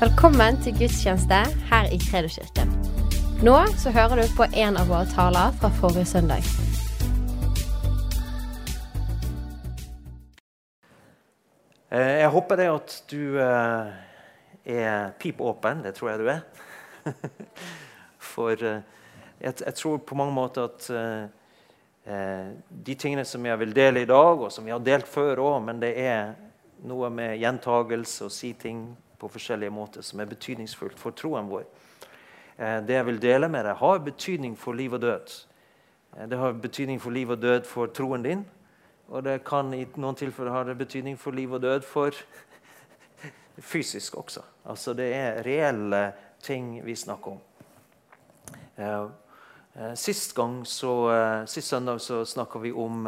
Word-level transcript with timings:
Velkommen 0.00 0.56
til 0.64 0.72
gudstjeneste 0.78 1.38
her 1.68 1.90
i 1.92 1.98
Kredoskirken. 2.00 2.70
Nå 3.44 3.56
så 3.76 3.90
hører 3.92 4.22
du 4.22 4.30
på 4.32 4.46
en 4.56 4.78
av 4.80 4.88
våre 4.88 5.04
taler 5.10 5.52
fra 5.60 5.68
forrige 5.76 6.06
søndag. 6.08 6.46
Eh, 11.92 12.16
Jeg 12.22 12.30
håper 12.32 12.56
det 12.56 12.68
at 12.72 12.94
du 13.10 13.36
eh, 13.44 13.90
er 14.64 15.12
pip 15.20 15.40
åpen. 15.40 15.84
Det 15.84 15.92
tror 15.98 16.10
jeg 16.10 16.18
du 16.22 16.32
er. 16.32 16.40
For 18.32 18.56
eh, 18.56 18.80
jeg, 19.40 19.74
tror 19.74 19.98
på 19.98 20.14
mange 20.14 20.32
måter 20.32 20.64
at 20.64 20.88
de 22.86 22.94
tingene 22.94 23.24
som 23.28 23.44
jeg 23.46 23.58
vil 23.58 23.76
dele 23.76 24.00
i 24.00 24.08
dag, 24.08 24.40
og 24.40 24.48
som 24.52 24.64
vi 24.64 24.72
har 24.72 24.80
delt 24.80 25.08
før 25.08 25.44
òg, 25.44 25.60
men 25.68 25.84
det 25.84 25.92
er 26.00 26.32
noe 26.88 27.12
med 27.12 27.36
gjentagelse 27.36 28.24
og 28.24 28.32
si 28.32 28.54
ting 28.56 28.96
på 29.20 29.28
forskjellige 29.28 29.72
måter 29.74 30.04
som 30.04 30.20
er 30.20 30.30
betydningsfullt 30.30 30.98
for 30.98 31.16
troen 31.16 31.48
vår. 31.50 31.66
Eh, 32.58 32.80
Det 32.80 32.94
jeg 32.94 33.06
vil 33.06 33.20
dele 33.20 33.48
med 33.48 33.64
deg, 33.64 33.76
har 33.76 33.98
betydning 33.98 34.56
for 34.56 34.72
liv 34.72 34.92
og 34.92 35.00
død. 35.00 35.44
Eh, 36.16 36.26
Det 36.26 36.38
har 36.38 36.52
betydning 36.52 37.00
for 37.00 37.10
liv 37.10 37.30
og 37.30 37.40
død 37.42 37.64
for 37.66 37.86
troen 37.86 38.22
din. 38.22 38.46
Og 39.08 39.24
det 39.24 39.44
kan 39.44 39.74
i 39.74 39.86
noen 39.96 40.14
tilfeller 40.14 40.50
ha 40.52 40.74
betydning 40.74 41.18
for 41.18 41.30
liv 41.30 41.52
og 41.52 41.62
død 41.62 41.82
for 41.82 42.10
fysisk 43.58 44.16
også. 44.16 44.42
Altså 44.64 44.94
det 44.94 45.14
er 45.14 45.42
reelle 45.42 46.12
ting 46.42 46.84
vi 46.84 46.94
snakker 46.94 47.30
om. 47.30 47.40
Eh, 48.78 49.08
Sist 49.94 50.34
gang, 50.34 50.66
så, 50.66 51.44
sist 51.46 51.68
søndag 51.68 52.00
så 52.00 52.24
snakka 52.24 52.58
vi 52.58 52.72
om 52.72 53.06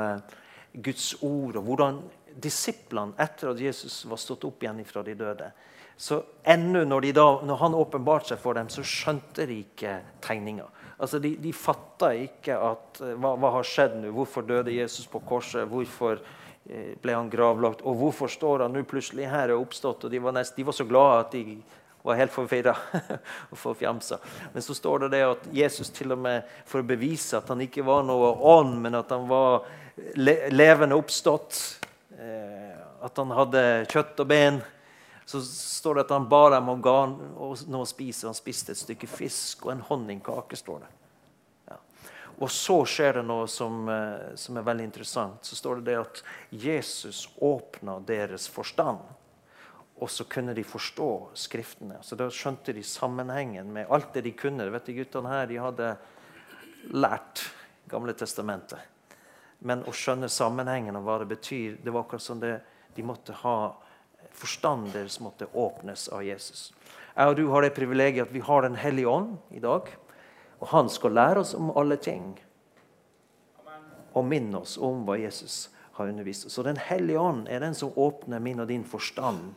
Guds 0.72 1.14
ord 1.22 1.56
og 1.56 1.62
hvordan 1.62 1.98
disiplene, 2.42 3.12
etter 3.18 3.50
at 3.50 3.60
Jesus 3.60 4.04
var 4.08 4.16
stått 4.16 4.44
opp 4.44 4.62
igjen 4.62 4.84
fra 4.88 5.02
de 5.02 5.14
døde 5.14 5.50
så 5.96 6.22
ennå 6.44 6.84
når, 6.88 7.08
når 7.46 7.58
han 7.60 7.74
åpenbarte 7.78 8.32
seg 8.32 8.40
for 8.42 8.58
dem, 8.58 8.70
så 8.72 8.84
skjønte 8.86 9.46
de 9.46 9.60
ikke 9.62 9.98
tegninga. 10.24 10.68
Altså, 11.02 11.18
de, 11.18 11.34
de 11.42 11.50
fatta 11.56 12.12
ikke 12.14 12.54
at 12.54 13.02
eh, 13.02 13.16
hva, 13.18 13.34
hva 13.40 13.56
har 13.56 13.66
skjedd 13.66 13.98
nå? 13.98 14.12
Hvorfor 14.14 14.46
døde 14.46 14.74
Jesus 14.74 15.08
på 15.10 15.22
korset? 15.26 15.66
Hvorfor 15.70 16.20
eh, 16.20 16.92
ble 17.02 17.16
han 17.16 17.30
gravlagt? 17.32 17.82
Og 17.82 17.96
hvorfor 17.98 18.30
står 18.30 18.66
han 18.66 18.76
nå 18.76 18.84
plutselig 18.86 19.26
her 19.30 19.54
og 19.54 19.66
oppstått? 19.66 20.06
Og 20.06 20.12
de 20.12 20.20
var, 20.22 20.36
nest, 20.36 20.54
de 20.54 20.66
var 20.68 20.76
så 20.78 20.86
glade 20.86 21.24
at 21.24 21.34
de 21.34 21.56
var 22.02 22.18
helt 22.18 22.34
forvirra 22.34 22.74
og 23.50 23.58
forfjamsa. 23.58 24.18
Men 24.54 24.62
så 24.62 24.74
står 24.78 25.04
det 25.04 25.12
det 25.16 25.22
at 25.26 25.48
Jesus 25.54 25.90
til 25.94 26.14
og 26.14 26.22
med 26.22 26.46
for 26.66 26.82
å 26.82 26.86
bevise 26.86 27.38
at 27.38 27.50
han 27.50 27.62
ikke 27.66 27.86
var 27.86 28.06
noe 28.06 28.34
ånd, 28.52 28.78
men 28.82 28.98
at 28.98 29.10
han 29.14 29.26
var 29.30 29.66
le 30.18 30.36
levende 30.54 30.98
oppstått, 30.98 31.58
eh, 32.18 32.78
at 33.02 33.18
han 33.18 33.34
hadde 33.34 33.64
kjøtt 33.90 34.22
og 34.22 34.30
ben, 34.30 34.62
så 35.32 35.40
står 35.42 35.94
det 35.94 36.04
at 36.06 36.10
han 36.12 36.28
ba 36.28 36.42
dem 36.52 36.68
om 36.68 36.82
ga 36.84 36.98
noe 37.08 37.80
å 37.80 37.88
spise. 37.88 38.26
Han 38.28 38.36
spiste 38.36 38.74
et 38.74 38.80
stykke 38.80 39.08
fisk 39.08 39.64
og 39.66 39.72
en 39.72 39.86
honningkake. 39.88 40.56
står 40.56 40.82
det. 40.84 40.90
Ja. 41.70 41.78
Og 42.36 42.50
så 42.52 42.82
skjer 42.84 43.20
det 43.20 43.22
noe 43.24 43.46
som, 43.48 43.88
eh, 43.88 44.34
som 44.36 44.56
er 44.56 44.66
veldig 44.66 44.84
interessant. 44.84 45.44
Så 45.44 45.56
står 45.56 45.80
det 45.80 45.84
det 45.88 46.00
at 46.00 46.22
Jesus 46.50 47.28
åpna 47.40 47.98
deres 48.04 48.48
forstand. 48.48 49.00
Og 50.02 50.10
så 50.10 50.24
kunne 50.28 50.54
de 50.54 50.64
forstå 50.64 51.28
Skriftene. 51.34 52.02
Så 52.02 52.16
Da 52.16 52.28
skjønte 52.28 52.74
de 52.74 52.82
sammenhengen 52.82 53.72
med 53.72 53.86
alt 53.88 54.12
det 54.12 54.24
de 54.24 54.32
kunne. 54.32 54.70
Vet 54.70 54.84
du, 54.84 54.92
Guttene 54.92 55.28
her 55.28 55.46
de 55.46 55.56
hadde 55.56 55.96
lært 56.92 57.50
Gamle 57.88 58.12
testamentet. 58.12 58.80
Men 59.60 59.82
å 59.84 59.92
skjønne 59.92 60.28
sammenhengen 60.28 60.96
og 60.96 61.04
hva 61.04 61.18
det 61.18 61.28
betyr, 61.28 61.78
det 61.82 61.92
var 61.92 62.04
akkurat 62.04 62.22
som 62.22 62.40
det, 62.40 62.60
de 62.94 63.02
måtte 63.02 63.32
ha 63.32 63.76
forstand 64.36 64.92
deres 64.94 65.20
måtte 65.20 65.48
åpnes 65.52 66.08
av 66.12 66.24
Jesus. 66.24 66.70
Jeg 67.12 67.28
og 67.28 67.36
du 67.36 67.44
har 67.52 67.64
det 67.64 67.74
privilegiet 67.76 68.26
at 68.26 68.32
vi 68.34 68.40
har 68.40 68.62
Den 68.62 68.78
hellige 68.80 69.08
ånd 69.08 69.36
i 69.50 69.60
dag. 69.60 69.88
Og 70.62 70.68
han 70.70 70.88
skal 70.88 71.12
lære 71.12 71.42
oss 71.42 71.54
om 71.58 71.72
alle 71.76 71.96
ting. 71.96 72.36
Og 74.14 74.24
minne 74.24 74.60
oss 74.62 74.76
om 74.78 75.02
hva 75.06 75.18
Jesus 75.18 75.68
har 75.96 76.08
undervist 76.08 76.46
oss. 76.46 76.54
Så 76.54 76.62
Den 76.62 76.76
hellige 76.76 77.18
ånd 77.18 77.48
er 77.48 77.60
den 77.60 77.74
som 77.74 77.92
åpner 77.96 78.40
min 78.40 78.60
og 78.60 78.68
din 78.68 78.84
forstand, 78.84 79.54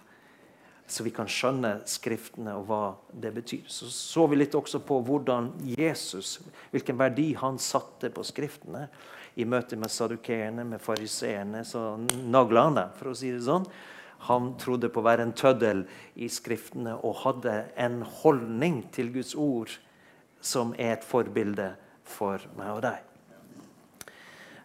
så 0.88 1.04
vi 1.04 1.10
kan 1.10 1.30
skjønne 1.30 1.80
Skriftene 1.90 2.54
og 2.60 2.68
hva 2.70 2.82
det 3.10 3.32
betyr. 3.34 3.64
Så 3.68 3.90
så 3.90 4.28
vi 4.30 4.38
litt 4.38 4.56
også 4.56 4.84
på 4.86 5.00
hvordan 5.02 5.52
Jesus, 5.78 6.40
hvilken 6.72 6.98
verdi 7.00 7.32
han 7.40 7.58
satte 7.58 8.12
på 8.14 8.24
Skriftene 8.24 8.88
i 9.36 9.48
møte 9.50 9.76
med 9.76 9.92
sadukeerne, 9.92 10.64
med 10.64 10.82
fariseerne. 10.82 11.64
Så 11.66 11.98
nagla 12.30 12.68
han 12.70 12.80
dem, 12.80 12.94
for 13.00 13.12
å 13.12 13.18
si 13.18 13.34
det 13.34 13.44
sånn. 13.48 13.66
Han 14.28 14.54
trodde 14.62 14.90
på 14.90 15.02
å 15.02 15.06
være 15.06 15.26
en 15.28 15.36
tøddel 15.38 15.84
i 16.16 16.30
Skriftene 16.32 16.96
og 16.98 17.22
hadde 17.24 17.58
en 17.78 18.02
holdning 18.22 18.82
til 18.96 19.12
Guds 19.14 19.36
ord 19.38 19.74
som 20.46 20.74
er 20.78 20.96
et 20.96 21.06
forbilde 21.06 21.72
for 22.06 22.42
meg 22.58 22.72
og 22.74 22.82
deg. 22.86 22.98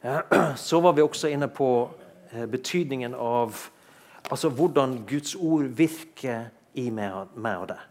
Så 0.56 0.80
var 0.80 0.96
vi 0.96 1.04
også 1.04 1.28
inne 1.28 1.48
på 1.52 1.90
eh, 2.32 2.46
betydningen 2.48 3.14
av 3.14 3.56
altså 4.30 4.48
hvordan 4.48 5.02
Guds 5.08 5.34
ord 5.34 5.68
virker 5.76 6.48
i 6.78 6.88
meg 6.92 7.12
og 7.36 7.68
deg. 7.72 7.86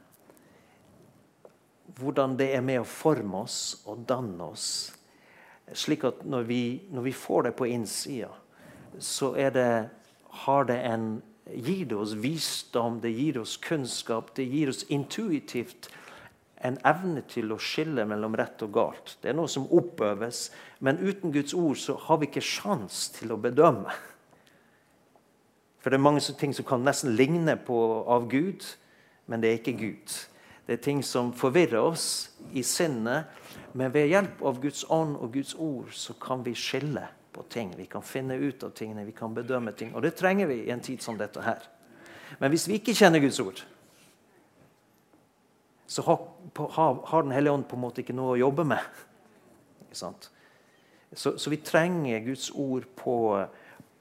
Hvordan 1.99 2.37
det 2.39 2.53
er 2.55 2.63
med 2.63 2.81
å 2.81 2.87
forme 2.87 3.43
oss 3.43 3.81
og 3.89 4.05
danne 4.09 4.51
oss. 4.53 4.67
Slik 5.75 6.05
at 6.07 6.23
når 6.25 6.45
vi, 6.49 6.61
når 6.89 7.09
vi 7.09 7.13
får 7.13 7.49
det 7.49 7.55
på 7.57 7.67
innsida, 7.69 8.31
så 8.99 9.33
det, 9.53 9.89
har 10.45 10.63
det 10.69 10.77
en 10.87 11.09
gir 11.55 11.85
det 11.89 11.97
oss 11.97 12.13
visdom, 12.13 12.99
det 13.01 13.11
gir 13.15 13.39
oss 13.41 13.57
kunnskap, 13.57 14.33
det 14.35 14.45
gir 14.49 14.69
oss 14.69 14.83
intuitivt 14.89 15.89
en 16.59 16.75
evne 16.87 17.23
til 17.29 17.53
å 17.53 17.59
skille 17.61 18.03
mellom 18.07 18.35
rett 18.35 18.61
og 18.65 18.73
galt. 18.75 19.15
Det 19.21 19.31
er 19.31 19.37
noe 19.37 19.49
som 19.51 19.67
oppøves, 19.71 20.49
men 20.83 20.99
uten 20.99 21.31
Guds 21.31 21.55
ord 21.55 21.79
så 21.79 21.95
har 22.07 22.19
vi 22.19 22.27
ikke 22.27 22.43
sjans 22.43 23.07
til 23.15 23.31
å 23.31 23.39
bedømme. 23.39 23.93
For 25.79 25.91
det 25.91 25.99
er 25.99 26.03
mange 26.03 26.23
ting 26.35 26.51
som 26.55 26.67
kan 26.67 26.83
nesten 26.83 27.15
ligne 27.15 27.55
på 27.63 27.77
av 28.11 28.27
Gud, 28.31 28.65
men 29.31 29.39
det 29.39 29.49
er 29.51 29.61
ikke 29.61 29.77
Gud. 29.79 30.17
Det 30.67 30.75
er 30.75 30.83
ting 30.83 30.99
som 31.05 31.31
forvirrer 31.33 31.79
oss 31.79 32.35
i 32.51 32.61
sinnet, 32.67 33.31
men 33.73 33.93
ved 33.95 34.11
hjelp 34.11 34.43
av 34.45 34.59
Guds 34.61 34.83
ånd 34.91 35.15
og 35.15 35.31
Guds 35.33 35.55
ord 35.55 35.95
så 35.95 36.13
kan 36.19 36.43
vi 36.45 36.57
skille 36.57 37.07
på 37.39 37.45
ting. 37.47 37.71
Vi 37.77 37.85
kan 37.85 38.03
finne 38.03 38.35
ut 38.35 38.63
av 38.67 38.73
tingene, 38.75 39.05
vi 39.07 39.15
kan 39.15 39.33
bedømme 39.33 39.71
ting. 39.71 39.93
Og 39.95 40.03
det 40.03 40.17
trenger 40.19 40.49
vi 40.51 40.65
i 40.65 40.71
en 40.75 40.83
tid 40.83 40.99
som 40.99 41.15
dette 41.17 41.39
her. 41.39 41.63
Men 42.41 42.51
hvis 42.51 42.67
vi 42.67 42.75
ikke 42.75 42.97
kjenner 42.97 43.23
Guds 43.23 43.39
ord, 43.39 43.61
så 45.87 46.03
har, 46.05 47.21
Den 47.23 47.31
hellige 47.31 47.53
ånd 47.53 47.67
på 47.67 47.77
en 47.79 47.81
måte 47.81 48.03
ikke 48.03 48.13
noe 48.13 48.35
å 48.35 48.41
jobbe 48.41 48.65
med. 48.67 48.83
Så, 49.91 50.11
så, 51.15 51.49
vi 51.49 51.57
trenger 51.63 52.19
Guds 52.27 52.51
ord 52.51 52.85
på, 52.99 53.15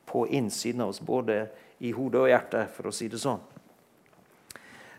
på 0.05 0.27
innsiden 0.27 0.83
av 0.85 0.93
oss, 0.93 1.01
både 1.01 1.47
i 1.79 1.95
hodet 1.97 2.21
og 2.21 2.29
hjertet, 2.29 2.75
for 2.75 2.91
å 2.91 2.93
si 2.93 3.09
det 3.09 3.23
sånn. 3.23 3.41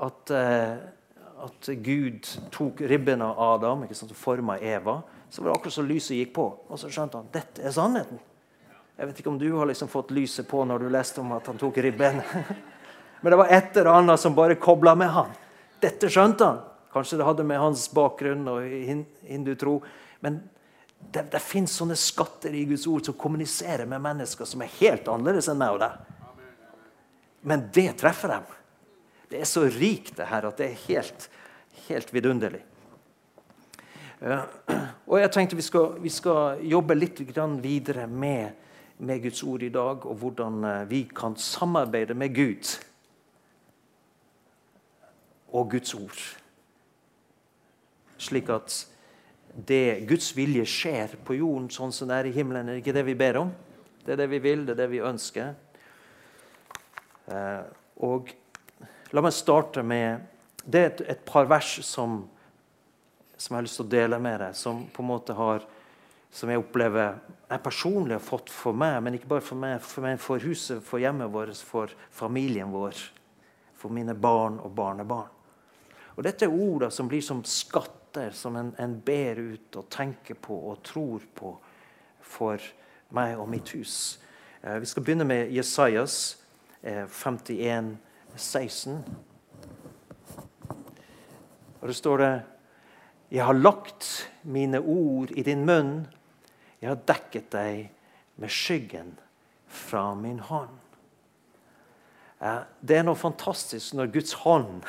at, 0.00 0.32
uh, 0.32 1.44
at 1.48 1.70
Gud 1.84 2.28
tok 2.52 2.80
ribben 2.88 3.24
av 3.24 3.40
Adam 3.52 3.84
og 3.84 4.16
forma 4.16 4.56
Eva, 4.58 5.02
så 5.28 5.40
var 5.40 5.52
det 5.52 5.56
akkurat 5.58 5.76
som 5.76 5.88
lyset 5.88 6.16
gikk 6.16 6.34
på. 6.40 6.48
Og 6.68 6.80
så 6.80 6.88
skjønte 6.92 7.20
han 7.20 7.32
dette 7.32 7.64
er 7.64 7.76
sannheten. 7.76 8.20
Jeg 8.96 9.08
vet 9.08 9.20
ikke 9.22 9.32
om 9.32 9.38
du 9.40 9.48
har 9.56 9.66
liksom 9.70 9.88
fått 9.88 10.12
lyset 10.14 10.48
på 10.48 10.64
når 10.68 10.84
du 10.84 10.90
leste 10.92 11.20
om 11.22 11.32
at 11.34 11.46
han 11.48 11.58
tok 11.60 11.78
ribben. 11.82 12.20
Men 13.22 13.32
det 13.32 13.38
var 13.40 13.54
et 13.54 13.76
eller 13.76 13.92
annet 13.96 14.20
som 14.20 14.34
bare 14.34 14.58
kobla 14.60 14.94
med 14.98 15.10
han. 15.14 15.30
Dette 15.82 16.10
skjønte 16.10 16.46
han. 16.46 16.62
Kanskje 16.92 17.18
det 17.18 17.26
hadde 17.26 17.46
med 17.48 17.60
hans 17.62 17.86
bakgrunn 17.94 18.44
og 18.52 18.66
hindutro. 19.24 19.78
Men 20.20 20.42
det, 20.98 21.24
det 21.32 21.40
fins 21.42 21.74
sånne 21.78 21.96
skatter 21.98 22.54
i 22.54 22.66
Guds 22.68 22.84
ord 22.90 23.06
som 23.06 23.16
kommuniserer 23.18 23.88
med 23.88 24.02
mennesker 24.04 24.48
som 24.48 24.62
er 24.62 24.74
helt 24.80 25.08
annerledes 25.08 25.48
enn 25.50 25.60
meg 25.62 25.76
og 25.76 25.80
deg. 25.82 26.18
Men 27.48 27.64
det 27.74 27.88
treffer 28.02 28.36
dem. 28.36 28.50
Det 29.32 29.40
er 29.40 29.48
så 29.48 29.64
rikt, 29.64 30.14
det 30.18 30.28
her, 30.28 30.44
at 30.46 30.60
det 30.60 30.68
er 30.68 30.82
helt, 30.86 31.28
helt 31.88 32.12
vidunderlig. 32.14 32.60
Og 35.10 35.16
jeg 35.18 35.32
tenkte 35.34 35.58
vi 35.58 35.64
skal, 35.66 35.96
vi 35.98 36.12
skal 36.12 36.60
jobbe 36.68 36.94
litt 36.94 37.22
videre 37.24 38.06
med, 38.06 38.52
med, 38.98 39.22
Guds 39.22 39.42
ord 39.42 39.62
i 39.62 39.72
dag, 39.72 40.06
og 40.06 40.16
hvordan 40.20 40.64
eh, 40.64 40.90
vi 40.90 41.02
kan 41.16 41.36
samarbeide 41.36 42.14
med 42.14 42.34
Gud 42.34 42.76
og 45.52 45.70
Guds 45.70 45.94
ord. 45.94 46.22
Slik 48.22 48.48
at 48.52 48.76
det 49.68 50.06
Guds 50.08 50.30
vilje 50.36 50.64
skjer 50.68 51.16
på 51.26 51.36
jorden 51.36 51.68
sånn 51.72 51.92
som 51.92 52.08
det 52.08 52.18
er 52.20 52.30
i 52.30 52.34
himmelen. 52.36 52.70
Er 52.70 52.80
ikke 52.80 52.94
det 52.96 53.04
vi 53.04 53.18
ber 53.18 53.42
om? 53.42 53.52
Det 54.02 54.14
er 54.14 54.22
det 54.22 54.30
vi 54.32 54.40
vil, 54.42 54.64
det 54.66 54.74
er 54.74 54.80
det 54.82 54.90
vi 54.94 55.02
ønsker. 55.04 55.52
Eh, 57.32 57.64
og 58.02 58.32
la 59.12 59.22
meg 59.22 59.34
starte 59.36 59.84
med 59.86 60.28
Det 60.62 60.78
er 60.78 60.90
et, 60.92 61.00
et 61.10 61.22
par 61.26 61.48
vers 61.50 61.68
som, 61.82 62.20
som, 63.34 63.50
jeg 63.50 63.56
har 63.56 63.64
lyst 63.66 63.80
til 63.80 63.86
å 63.88 63.90
dele 63.90 64.18
med 64.22 64.36
deg, 64.44 64.54
som 64.54 64.84
på 64.94 65.02
en 65.02 65.08
måte 65.08 65.34
har 65.34 65.64
som 66.32 66.50
jeg 66.50 66.60
opplever 66.62 67.18
jeg 67.52 67.60
personlig 67.60 68.16
har 68.16 68.24
fått 68.24 68.50
for 68.52 68.76
meg, 68.76 68.96
men 69.04 69.18
ikke 69.18 69.28
bare 69.34 69.44
for 69.44 69.60
meg, 69.60 69.80
for, 69.84 70.04
meg, 70.06 70.20
for 70.22 70.40
huset, 70.40 70.80
for 70.84 71.02
hjemmet 71.02 71.28
vårt, 71.32 71.58
for 71.68 71.92
familien 72.14 72.72
vår, 72.72 72.96
for 73.76 73.92
mine 73.92 74.14
barn 74.16 74.56
og 74.62 74.72
barnebarn. 74.76 75.28
Og 76.16 76.24
Dette 76.24 76.46
er 76.46 76.54
ord 76.54 76.86
som 76.92 77.08
blir 77.08 77.24
som 77.24 77.42
skatter 77.44 78.32
som 78.36 78.56
en, 78.56 78.72
en, 78.80 78.94
ber 79.04 79.40
ut 79.40 79.76
og 79.80 79.88
tenker 79.92 80.36
på 80.40 80.56
og 80.70 80.82
tror 80.84 81.24
på 81.36 81.52
for 82.32 82.64
meg 83.16 83.40
og 83.40 83.48
mitt 83.52 83.72
hus. 83.76 84.18
Eh, 84.62 84.78
vi 84.80 84.88
skal 84.88 85.04
begynne 85.04 85.28
med 85.28 85.52
Jesajas 85.52 86.38
eh, 86.82 87.04
51, 87.08 87.96
16. 88.36 89.00
Og 91.80 91.88
det 91.88 91.96
står 91.96 92.18
det 92.24 92.32
Jeg 93.32 93.44
har 93.44 93.56
lagt 93.56 94.30
mine 94.42 94.80
ord 94.80 95.32
i 95.36 95.42
din 95.42 95.64
munn. 95.68 96.06
Jeg 96.82 96.90
har 96.90 97.02
dekket 97.06 97.52
deg 97.54 97.84
med 98.42 98.50
skyggen 98.50 99.12
fra 99.70 100.08
min 100.18 100.40
hånd. 100.42 100.74
Eh, 102.42 102.62
det 102.82 102.98
er 102.98 103.04
noe 103.06 103.18
fantastisk 103.18 103.94
når 103.94 104.10
Guds 104.16 104.34
hånd 104.42 104.82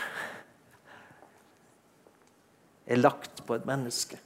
er 2.90 2.98
lagt 2.98 3.44
på 3.45 3.54
et 3.54 3.68
menneske. 3.69 4.18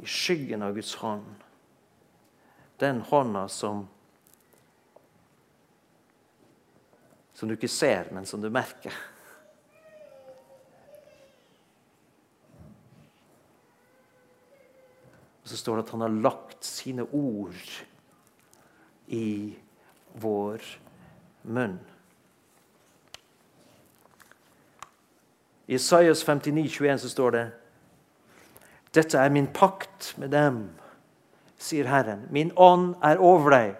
I 0.00 0.08
skyggen 0.08 0.64
av 0.64 0.72
Guds 0.76 0.96
hånd. 1.04 1.28
Den 2.80 3.04
hånda 3.10 3.48
som 3.48 3.88
Som 7.34 7.48
du 7.50 7.56
ikke 7.56 7.68
ser, 7.68 8.06
men 8.14 8.24
som 8.30 8.38
du 8.40 8.46
merker. 8.46 8.94
Og 15.44 15.50
så 15.52 15.56
står 15.60 15.76
det 15.76 15.84
at 15.84 15.90
han 15.92 16.00
har 16.00 16.20
lagt 16.24 16.64
sine 16.64 17.04
ord 17.12 17.72
i 19.12 19.52
vår 20.16 20.64
munn. 21.42 21.76
I 25.66 25.74
Isaias 25.74 26.24
59, 26.24 26.68
21 26.68 26.98
så 26.98 27.12
står 27.12 27.30
det 27.36 27.44
Dette 28.94 29.20
er 29.20 29.28
min 29.28 29.50
pakt 29.52 30.14
med 30.16 30.32
dem, 30.32 30.58
sier 31.60 31.92
Herren. 31.92 32.24
Min 32.30 32.52
ånd 32.56 32.94
er 33.04 33.20
over 33.20 33.52
deg, 33.52 33.76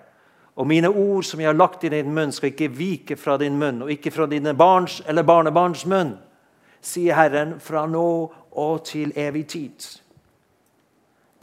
og 0.61 0.69
mine 0.69 0.93
ord 0.93 1.25
som 1.25 1.41
jeg 1.41 1.49
har 1.49 1.57
lagt 1.57 1.85
i 1.85 1.93
din 1.93 2.13
munn, 2.13 2.33
skal 2.33 2.53
ikke 2.53 2.73
vike 2.77 3.17
fra 3.17 3.39
din 3.41 3.57
munn, 3.57 3.83
og 3.83 3.93
ikke 3.93 4.13
fra 4.13 4.29
dine 4.29 4.53
barns 4.55 5.01
eller 5.09 5.25
barnebarns 5.25 5.87
munn, 5.89 6.17
sier 6.85 7.17
Herren, 7.17 7.57
fra 7.61 7.87
nå 7.89 8.09
og 8.53 8.85
til 8.85 9.17
evig 9.17 9.47
tid. 9.55 10.04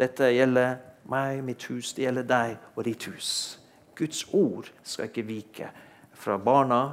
Dette 0.02 0.32
gjelder 0.34 0.76
meg, 1.12 1.44
mitt 1.46 1.70
hus, 1.70 1.94
det 1.94 2.08
gjelder 2.08 2.26
deg 2.28 2.76
og 2.76 2.86
ditt 2.88 3.06
hus. 3.12 3.32
Guds 3.96 4.26
ord 4.34 4.72
skal 4.82 5.12
ikke 5.12 5.28
vike 5.28 5.72
fra 6.18 6.38
barna 6.42 6.84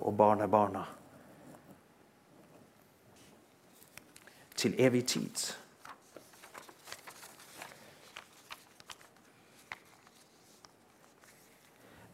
og 0.00 0.16
barnebarna. 0.16 0.86
til 4.56 4.74
evig 4.78 5.06
tid. 5.06 5.54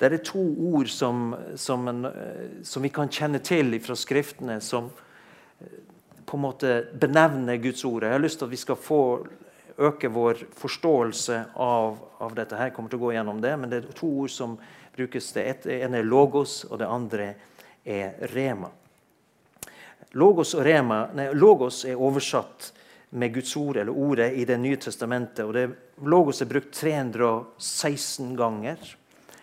Det 0.00 0.12
er 0.12 0.17
to 0.25 0.43
ord 0.75 0.87
som, 0.87 1.35
som, 1.56 1.88
en, 1.88 2.06
som, 2.65 2.83
vi 2.83 2.88
kan 2.88 3.09
kjenne 3.09 3.38
til 3.38 3.79
fra 3.81 3.95
Skriftene, 3.95 4.61
som 4.61 4.91
eh, 5.61 5.77
på 6.27 6.37
en 6.37 6.43
måte 6.43 6.73
benevner 7.00 7.62
Guds 7.62 7.85
ord. 7.85 8.03
Jeg 8.03 8.12
har 8.12 8.19
lyst 8.19 8.38
til 8.38 8.45
at 8.45 8.50
vi 8.50 8.59
skal 8.59 8.77
få 8.77 9.03
øke 9.88 10.11
vår 10.12 10.44
forståelse 10.58 11.38
av, 11.55 11.99
av 12.19 12.34
dette. 12.34 12.56
her. 12.56 12.70
Jeg 12.70 12.76
kommer 12.76 12.93
til 12.93 13.00
å 13.00 13.06
gå 13.06 13.14
gjennom 13.17 13.40
det, 13.43 13.56
men 13.58 13.70
det 13.70 13.81
er 13.81 13.96
to 13.96 14.11
ord 14.25 14.31
som 14.32 14.56
brukes. 14.96 15.32
Det 15.32 15.67
ene 15.81 16.00
er 16.00 16.08
logos, 16.08 16.62
og 16.70 16.79
det 16.82 16.88
andre 16.88 17.34
er 17.84 18.29
rema. 18.34 18.70
Logos, 20.12 20.55
og 20.55 20.64
rema, 20.67 21.06
nei, 21.17 21.31
logos 21.32 21.84
er 21.88 22.00
oversatt 22.00 22.73
med 23.17 23.32
Guds 23.34 23.56
ord, 23.56 23.76
eller 23.76 23.93
ordet, 23.93 24.32
i 24.32 24.44
Det 24.44 24.58
nye 24.61 24.76
testamentet. 24.76 25.44
og 25.44 25.55
det, 25.55 25.70
Logos 26.02 26.43
er 26.43 26.46
brukt 26.46 26.73
316 26.75 28.37
ganger, 28.37 28.76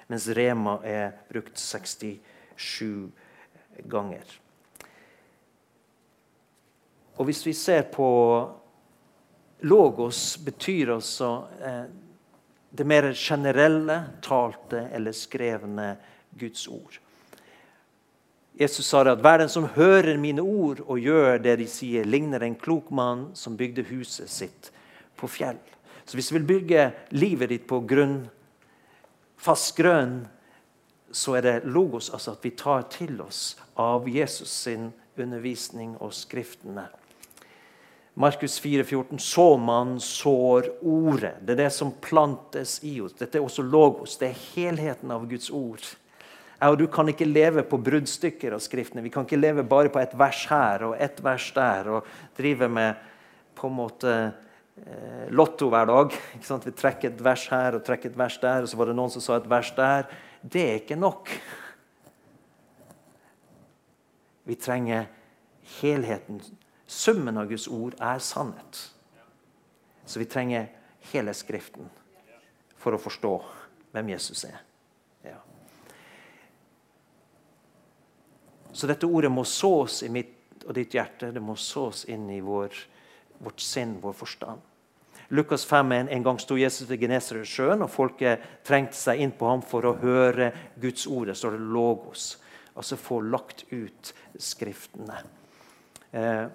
mens 0.07 0.27
rema 0.27 0.80
er 0.83 1.12
brukt 1.30 1.57
67 1.57 3.12
ganger. 3.88 4.39
Og 7.18 7.25
Hvis 7.25 7.45
vi 7.45 7.53
ser 7.53 7.81
på 7.81 8.50
Logos 9.61 10.38
betyr 10.38 10.94
altså 10.95 11.47
eh, 11.61 11.83
det 12.69 12.85
mer 12.88 13.11
generelle, 13.13 14.03
talte 14.21 14.85
eller 14.94 15.11
skrevne 15.11 15.95
Guds 16.39 16.67
ord. 16.67 17.00
Jesus 18.59 18.85
sa 18.85 19.04
det 19.04 19.16
at 19.16 19.21
hver 19.23 19.39
den 19.39 19.49
som 19.51 19.69
hører 19.75 20.18
mine 20.19 20.44
ord 20.44 20.81
og 20.85 20.99
gjør 20.99 21.39
det 21.44 21.57
de 21.61 21.68
sier, 21.68 22.07
ligner 22.07 22.44
en 22.44 22.57
klok 22.59 22.89
mann 22.92 23.30
som 23.33 23.57
bygde 23.57 23.87
huset 23.87 24.31
sitt 24.31 24.71
på 25.19 25.28
fjell. 25.31 25.59
Så 26.06 26.18
hvis 26.18 26.31
du 26.31 26.35
vil 26.39 26.47
bygge 26.49 26.89
livet 27.16 27.54
ditt 27.54 27.68
på 27.69 27.80
grunn, 27.87 28.23
fast 29.39 29.75
grønn, 29.78 30.23
så 31.11 31.37
er 31.39 31.45
det 31.45 31.56
logos, 31.71 32.09
altså 32.13 32.35
at 32.35 32.44
vi 32.44 32.51
tar 32.57 32.87
til 32.92 33.21
oss 33.23 33.57
av 33.80 34.07
Jesus 34.09 34.51
sin 34.66 34.89
undervisning 35.19 35.95
og 35.99 36.13
skriftene. 36.13 36.87
Markus 38.19 38.61
4,14.: 38.61 39.18
Så 39.18 39.57
man 39.57 39.99
sår 39.99 40.66
ordet. 40.81 41.38
Det 41.42 41.54
er 41.54 41.61
det 41.64 41.69
som 41.71 41.94
plantes 42.04 42.81
i 42.83 42.97
oss. 42.99 43.14
Dette 43.16 43.40
er 43.40 43.45
også 43.45 43.64
logos. 43.64 44.18
Det 44.19 44.28
er 44.28 44.42
helheten 44.57 45.14
av 45.16 45.23
Guds 45.30 45.47
ord. 45.56 45.85
Jeg 46.59 46.73
og 46.73 46.76
du 46.81 46.83
kan 46.92 47.07
ikke 47.07 47.30
leve 47.30 47.64
på 47.64 47.80
bruddstykker 47.80 48.57
av 48.57 48.59
Skriftene. 48.59 49.06
Vi 49.06 49.14
kan 49.14 49.23
ikke 49.23 49.40
leve 49.40 49.64
bare 49.64 49.88
på 49.88 50.04
et 50.04 50.18
vers 50.19 50.44
her 50.52 50.83
og 50.90 50.97
et 50.99 51.23
vers 51.23 51.47
der 51.56 51.94
og 51.95 52.11
drive 52.35 52.68
med 52.68 53.07
på 53.56 53.71
en 53.71 53.78
måte 53.80 54.19
eh, 54.19 55.26
lotto 55.31 55.71
hver 55.71 55.88
dag. 55.88 56.19
Vi 56.35 56.76
trekker 56.76 57.14
et 57.14 57.23
vers 57.23 57.47
her 57.56 57.80
og 57.80 57.88
trekker 57.88 58.11
et 58.11 58.19
vers 58.19 58.35
der, 58.44 58.68
og 58.68 58.68
så 58.68 58.83
var 58.83 58.92
det 58.92 58.99
noen 58.99 59.16
som 59.16 59.23
sa 59.23 59.40
et 59.40 59.47
vers 59.47 59.71
der. 59.80 60.11
Det 60.44 60.68
er 60.68 60.81
ikke 60.83 60.99
nok. 60.99 61.31
Vi 64.44 64.59
trenger 64.59 65.07
helheten. 65.80 66.44
Summen 66.90 67.38
av 67.38 67.52
Guds 67.52 67.68
ord 67.69 67.94
er 68.02 68.22
sannhet. 68.24 68.81
Så 70.10 70.22
vi 70.22 70.26
trenger 70.26 70.72
hele 71.12 71.36
Skriften 71.38 71.86
for 72.80 72.96
å 72.96 73.02
forstå 73.02 73.36
hvem 73.94 74.10
Jesus 74.16 74.48
er. 74.50 74.64
Så 78.72 78.88
dette 78.88 79.08
ordet 79.08 79.31
må 79.31 79.44
sås 79.44 80.04
i 80.06 80.10
mitt 80.14 80.64
og 80.68 80.76
ditt 80.78 80.94
hjerte. 80.94 81.34
Det 81.34 81.42
må 81.44 81.56
sås 81.60 82.06
inn 82.12 82.30
i 82.31 82.40
vår, 82.44 82.76
vårt 83.44 83.64
sinn, 83.64 83.98
vår 84.02 84.14
forstand. 84.16 84.62
Lukas 85.36 85.66
5 85.68 85.92
en, 85.94 86.10
en 86.10 86.24
gang 86.26 86.40
sto 86.42 86.58
Jesus 86.58 86.88
ved 86.90 87.04
Genesaretsjøen, 87.04 87.84
og 87.86 87.92
folket 87.94 88.46
trengte 88.66 88.98
seg 88.98 89.22
inn 89.22 89.34
på 89.36 89.50
ham 89.50 89.62
for 89.66 89.86
å 89.86 89.98
høre 90.02 90.52
Guds 90.81 91.06
ord. 91.10 91.28
Det 91.30 91.38
står 91.38 91.60
logos. 91.60 92.31
Altså 92.74 92.98
få 92.98 93.19
lagt 93.26 93.66
ut 93.69 94.14
Skriftene. 94.40 95.19
Eh, 96.16 96.46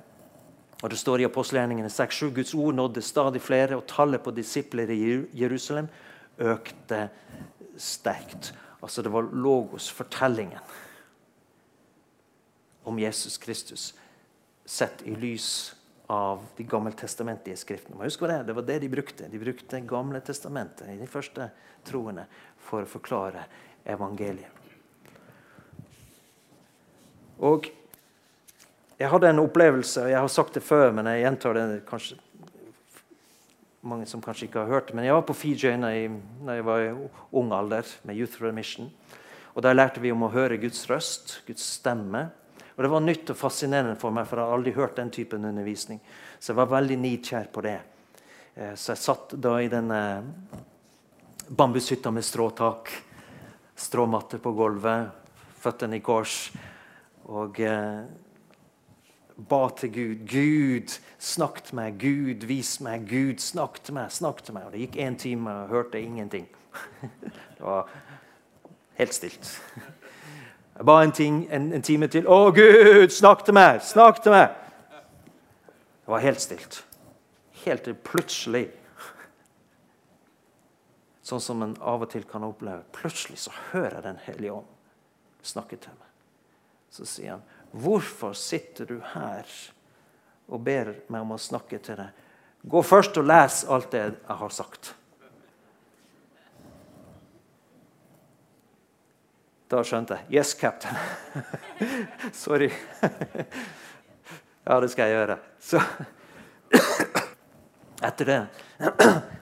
og 0.82 0.90
Det 0.90 0.98
står 0.98 1.20
i 1.20 1.24
apostelgjerningene 1.28 1.88
6-7 1.88 2.32
Guds 2.34 2.54
ord 2.54 2.74
nådde 2.74 3.02
stadig 3.02 3.42
flere, 3.42 3.76
og 3.76 3.86
tallet 3.86 4.22
på 4.22 4.30
disipler 4.34 4.90
i 4.90 5.26
Jerusalem 5.32 5.88
økte 6.38 7.08
sterkt. 7.76 8.52
Altså 8.82 9.02
Det 9.02 9.12
var 9.12 9.30
logos, 9.32 9.88
fortellingen 9.90 10.60
om 12.84 12.98
Jesus 12.98 13.38
Kristus 13.38 13.94
sett 14.64 15.02
i 15.04 15.14
lys 15.14 15.74
av 16.06 16.42
de 16.56 16.64
gammeltestamentlige 16.68 17.56
skriftene. 17.56 17.96
Man 17.96 18.06
husker 18.06 18.28
Det 18.28 18.46
det 18.46 18.54
var 18.54 18.62
det 18.62 18.78
de 18.80 18.88
brukte. 18.88 19.28
De 19.28 19.38
brukte 19.38 19.80
Gamle 19.80 20.20
testamentet 20.20 20.88
i 20.88 20.98
de 20.98 21.06
første 21.06 21.50
troene 21.84 22.26
for 22.58 22.84
å 22.84 22.88
forklare 22.88 23.46
evangeliet. 23.84 24.52
Og 27.38 27.70
jeg 28.98 29.10
hadde 29.10 29.30
en 29.32 29.42
opplevelse, 29.42 30.04
og 30.04 30.12
jeg 30.12 30.20
har 30.20 30.30
sagt 30.30 30.54
det 30.54 30.62
før, 30.62 30.92
men 30.94 31.08
jeg 31.10 31.24
gjentar 31.24 31.56
det 31.58 31.66
kanskje 31.88 32.20
mange 33.84 34.06
som 34.08 34.22
kanskje 34.24 34.46
ikke 34.48 34.62
har 34.62 34.70
hørt 34.70 34.88
det, 34.88 34.96
men 34.96 35.04
jeg 35.04 35.16
var 35.16 35.26
på 35.28 35.36
Fiji 35.36 35.74
da 35.80 35.90
jeg, 35.92 36.64
var 36.64 36.80
i 36.80 36.92
ung 37.36 37.52
alder 37.52 37.88
med 38.08 38.16
Youth 38.16 38.40
Remission. 38.42 38.90
Og 39.54 39.62
Der 39.62 39.74
lærte 39.74 40.00
vi 40.00 40.12
om 40.12 40.24
å 40.24 40.32
høre 40.32 40.58
Guds 40.58 40.86
røst, 40.90 41.42
Guds 41.46 41.62
stemme. 41.76 42.30
Og 42.76 42.82
Det 42.82 42.90
var 42.90 43.04
nytt 43.04 43.30
og 43.30 43.38
fascinerende 43.38 43.96
for 44.00 44.10
meg, 44.10 44.26
for 44.26 44.40
jeg 44.40 44.46
har 44.46 44.56
aldri 44.56 44.72
hørt 44.74 44.96
den 44.96 45.10
typen 45.10 45.44
undervisning. 45.44 46.00
Så 46.40 46.52
jeg 46.52 46.56
var 46.56 46.72
veldig 46.72 46.96
nidkjær 46.98 47.52
på 47.52 47.62
det. 47.62 47.78
Eh, 48.56 48.74
så 48.74 48.94
jeg 48.94 49.02
satt 49.04 49.36
da 49.36 49.58
i 49.60 49.68
denne 49.70 50.00
bambushytta 51.48 52.10
med 52.10 52.24
stråtak, 52.24 52.90
stråmatte 53.76 54.40
på 54.42 54.54
gulvet, 54.56 55.12
føttene 55.60 56.00
i 56.00 56.02
kors, 56.04 56.50
og 57.30 57.60
eh, 57.60 58.02
ba 59.36 59.68
til 59.76 59.92
Gud. 59.92 60.26
Gud, 60.28 61.00
snakk 61.18 61.64
til 61.64 61.74
meg. 61.74 61.98
Gud, 62.00 62.46
vis 62.46 62.80
meg. 62.80 63.08
Gud, 63.08 63.38
snakk 63.38 63.80
til 63.84 63.94
meg. 63.94 64.12
snakk 64.12 64.44
til 64.44 64.54
meg. 64.54 64.64
Og 64.64 64.72
Det 64.72 64.80
gikk 64.80 64.96
én 64.96 65.18
time, 65.18 65.50
og 65.50 65.60
jeg 65.60 65.68
hørte 65.68 66.02
ingenting. 66.02 66.48
Det 67.58 67.60
var 67.60 67.88
helt 68.94 69.14
stilt. 69.14 69.62
Jeg 70.76 70.86
ba 70.86 71.02
en, 71.02 71.12
ting, 71.12 71.46
en, 71.50 71.72
en, 71.72 71.82
time 71.82 72.06
til. 72.06 72.26
'Å, 72.26 72.50
Gud, 72.50 73.08
snakk 73.08 73.44
til 73.44 73.54
meg! 73.54 73.82
Snakk 73.82 74.22
til 74.22 74.32
meg!' 74.32 74.48
Det 76.04 76.10
var 76.10 76.18
helt 76.18 76.40
stilt. 76.40 76.86
Helt 77.64 77.82
til 77.82 77.94
plutselig 77.94 78.68
Sånn 81.24 81.40
som 81.40 81.62
en 81.64 81.76
av 81.80 82.02
og 82.04 82.10
til 82.12 82.24
kan 82.28 82.44
oppleve. 82.44 82.82
Plutselig 82.92 83.38
så 83.38 83.52
hører 83.72 83.94
jeg 83.94 84.02
Den 84.02 84.18
hellige 84.26 84.52
ånd 84.52 84.66
snakke 85.44 85.76
til 85.76 85.94
meg. 85.96 86.10
Så 86.90 87.06
sier 87.08 87.30
han, 87.34 87.44
'Hvorfor 87.74 88.32
sitter 88.38 88.86
du 88.86 89.00
her 89.00 89.48
og 90.48 90.60
ber 90.62 90.92
meg 91.10 91.24
om 91.24 91.34
å 91.34 91.38
snakke 91.38 91.78
til 91.82 91.96
deg?' 91.98 92.20
'Gå 92.62 92.82
først 92.82 93.18
og 93.18 93.26
les 93.26 93.64
alt 93.64 93.90
det 93.90 94.02
jeg 94.04 94.36
har 94.38 94.48
sagt.' 94.54 94.94
Da 99.70 99.80
skjønte 99.82 100.14
jeg. 100.14 100.38
Yes, 100.38 100.54
captain. 100.54 100.94
Sorry. 102.44 102.70
ja, 104.66 104.80
det 104.80 104.90
skal 104.92 105.08
jeg 105.08 105.16
gjøre. 105.16 105.38
Så 105.58 105.80
etter 108.04 108.28
det 108.28 108.40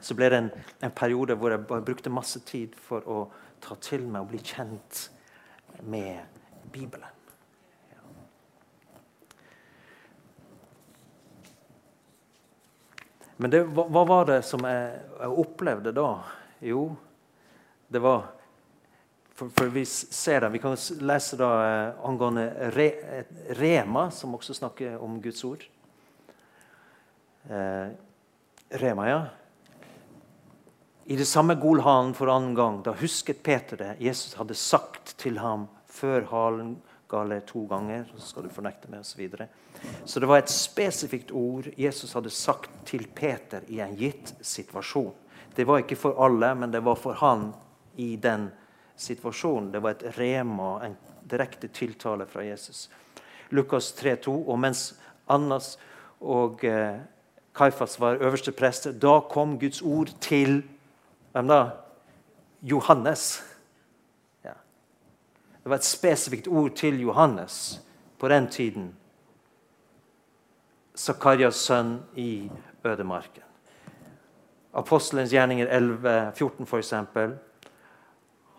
så 0.01 0.15
ble 0.17 0.29
det 0.31 0.39
en, 0.39 0.51
en, 0.81 0.95
periode 0.95 1.37
hvor 1.39 1.53
jeg 1.53 1.67
brukte 1.67 2.13
masse 2.13 2.41
tid 2.49 2.77
for 2.79 3.05
å 3.09 3.19
ta 3.61 3.77
til 3.83 4.07
meg 4.07 4.23
og 4.23 4.31
bli 4.33 4.41
kjent 4.47 5.09
med 5.83 6.23
Bibelen. 6.73 7.22
Men 13.43 13.51
det, 13.51 13.65
hva, 13.75 13.89
hva, 13.91 14.05
var 14.07 14.29
det 14.29 14.43
som 14.47 14.63
jeg, 14.63 15.03
jeg 15.19 15.43
opplevde 15.43 15.91
da? 15.97 16.07
Jo, 16.63 16.85
det 17.91 17.99
var 18.05 18.29
for, 19.35 19.49
for, 19.49 19.67
vi 19.75 19.83
ser 19.89 20.45
det. 20.45 20.51
Vi 20.55 20.61
kan 20.63 20.77
lese 21.03 21.39
da 21.41 21.49
eh, 21.65 22.05
angående 22.07 22.45
Re, 22.77 22.87
Rema, 23.59 24.05
som 24.15 24.37
også 24.39 24.55
snakker 24.55 25.01
om 25.03 25.17
Guds 25.25 25.43
ord. 25.49 25.65
Eh, 27.51 27.89
Rema, 28.79 29.09
ja. 29.11 29.21
I 31.11 31.19
det 31.19 31.27
samme 31.27 31.59
golhalen 31.59 32.15
for 32.15 32.31
annen 32.31 32.55
gang, 32.55 32.79
da 32.87 32.95
husket 33.03 33.43
Peter 33.43 33.81
det 33.81 33.97
Jesus 33.99 34.37
hadde 34.39 34.55
sagt 34.55 35.17
til 35.19 35.43
ham 35.43 35.67
før 35.91 36.29
halen 36.31 36.77
gale 37.11 37.43
to 37.49 37.67
ganger. 37.67 38.07
Så 38.15 38.31
skal 38.31 38.47
du 38.47 38.55
fornekte 38.55 38.93
meg, 38.93 39.03
osv. 39.03 39.27
Så, 40.05 40.21
det 40.21 40.27
var 40.27 40.43
et 40.43 40.51
spesifikt 40.51 41.31
ord 41.31 41.69
Jesus 41.77 42.13
hadde 42.13 42.31
sagt 42.31 42.71
til 42.87 43.07
Peter 43.15 43.63
i 43.69 43.81
en 43.81 43.97
gitt 43.97 44.35
situasjon. 44.41 45.13
Det 45.55 45.67
var 45.69 45.83
ikke 45.83 45.99
for 45.99 46.19
alle, 46.25 46.55
men 46.55 46.73
det 46.73 46.81
var 46.85 46.97
for 46.97 47.19
han 47.21 47.51
i 47.97 48.17
den 48.17 48.49
situasjonen. 48.97 49.73
Det 49.73 49.83
var 49.83 49.97
et 49.97 50.19
rema, 50.19 50.75
en 50.85 50.97
direkte 51.29 51.69
tiltale 51.69 52.27
fra 52.27 52.45
Jesus. 52.45 52.89
Lukas 53.51 53.93
3,2. 53.99 54.33
Og 54.47 54.59
mens 54.59 54.95
Annas 55.29 55.77
og 56.21 56.65
eh, 56.65 57.03
Kaifas 57.55 57.99
var 58.01 58.21
øverste 58.21 58.53
prester, 58.53 58.93
da 58.93 59.21
kom 59.31 59.59
Guds 59.61 59.83
ord 59.83 60.13
til 60.21 60.63
hvem 61.33 61.49
da? 61.49 61.63
Johannes. 62.63 63.43
Ja. 64.45 64.55
Det 65.63 65.71
var 65.71 65.77
et 65.77 65.85
spesifikt 65.85 66.49
ord 66.49 66.77
til 66.77 67.01
Johannes 67.01 67.81
på 68.19 68.29
den 68.29 68.49
tiden. 68.49 68.93
Zakarias 70.99 71.57
sønn 71.57 72.01
i 72.17 72.51
ødemarken. 72.85 73.45
Apostelens 74.73 75.33
gjerninger 75.33 75.67
11, 75.67 76.33
14 76.37 76.67
f.eks. 76.67 76.93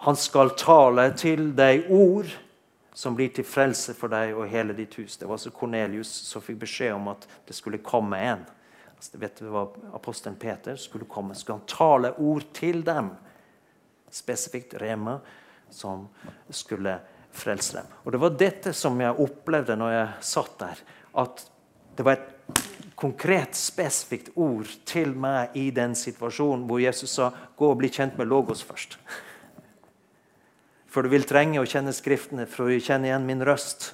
Han 0.04 0.18
skal 0.20 0.54
tale 0.58 1.08
til 1.18 1.52
deg 1.58 1.88
ord 1.94 2.30
som 2.94 3.16
blir 3.18 3.32
til 3.34 3.46
frelse 3.48 3.96
for 3.98 4.12
deg 4.14 4.36
og 4.38 4.50
hele 4.50 4.76
ditt 4.78 4.96
hus. 5.00 5.18
Det 5.18 5.26
var 5.26 5.38
altså 5.40 5.54
Kornelius 5.56 6.12
som 6.28 6.44
fikk 6.44 6.60
beskjed 6.62 6.94
om 6.94 7.10
at 7.14 7.26
det 7.48 7.56
skulle 7.58 7.82
komme 7.86 8.20
en. 8.22 8.44
Altså, 8.94 9.18
vet 9.22 9.42
du 9.42 9.50
hva 9.50 9.66
Apostelen 9.98 10.38
Peter 10.40 10.78
skulle 10.78 11.10
komme. 11.10 11.36
Skulle 11.36 11.62
han 11.62 11.70
tale 11.70 12.14
ord 12.22 12.46
til 12.54 12.84
dem, 12.86 13.10
spesifikt 14.14 14.78
Rema, 14.82 15.18
som 15.74 16.06
skulle 16.54 17.00
frelse 17.34 17.80
dem. 17.80 17.90
Og 18.04 18.12
Det 18.12 18.22
var 18.22 18.38
dette 18.38 18.74
som 18.78 19.02
jeg 19.02 19.26
opplevde 19.26 19.78
når 19.80 19.96
jeg 19.96 20.30
satt 20.30 20.60
der. 20.62 20.84
At 21.24 21.42
det 21.96 22.06
var 22.06 22.18
et 22.18 22.30
konkret, 22.96 23.56
spesifikt 23.58 24.32
ord 24.36 24.70
til 24.86 25.14
meg 25.18 25.54
i 25.60 25.70
den 25.76 25.96
situasjonen 25.96 26.66
hvor 26.70 26.80
Jesus 26.80 27.18
sa 27.18 27.32
'gå 27.58 27.70
og 27.70 27.78
bli 27.78 27.90
kjent 27.90 28.18
med 28.18 28.28
Logos 28.28 28.64
først'. 28.64 28.98
For 30.88 31.02
du 31.02 31.10
vil 31.10 31.24
trenge 31.24 31.60
å 31.60 31.66
kjenne 31.66 31.94
Skriftene 31.94 32.46
for 32.46 32.70
å 32.70 32.80
kjenne 32.80 33.10
igjen 33.10 33.26
min 33.26 33.42
røst. 33.42 33.94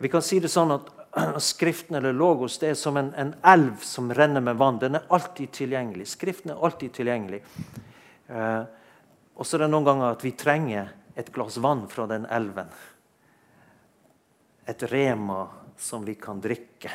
Vi 0.00 0.08
kan 0.08 0.22
si 0.22 0.40
det 0.40 0.50
sånn 0.50 0.72
at 0.74 1.01
Skriften 1.38 1.96
eller 1.96 2.12
logos 2.12 2.58
det 2.58 2.72
er 2.72 2.74
som 2.74 2.96
en, 2.96 3.14
en, 3.14 3.34
elv 3.42 3.76
som 3.84 4.12
renner 4.14 4.40
med 4.40 4.56
vann. 4.56 4.78
Den 4.78 4.94
er 4.94 5.08
alltid 5.08 5.52
tilgjengelig. 5.52 6.06
Skriften 6.08 6.54
er 6.54 6.64
alltid 6.64 6.92
tilgjengelig. 6.92 7.42
Eh, 8.26 8.62
og 9.34 9.46
så 9.46 9.56
er 9.56 9.64
det 9.64 9.72
noen 9.72 9.88
ganger 9.88 10.14
at 10.14 10.24
vi 10.24 10.32
trenger 10.38 10.92
et 11.14 11.32
glass 11.32 11.58
vann 11.60 11.84
fra 11.88 12.06
den 12.08 12.24
elven. 12.32 12.70
Et 14.66 14.82
rema 14.92 15.46
som 15.76 16.04
vi 16.04 16.14
kan 16.14 16.40
drikke, 16.40 16.90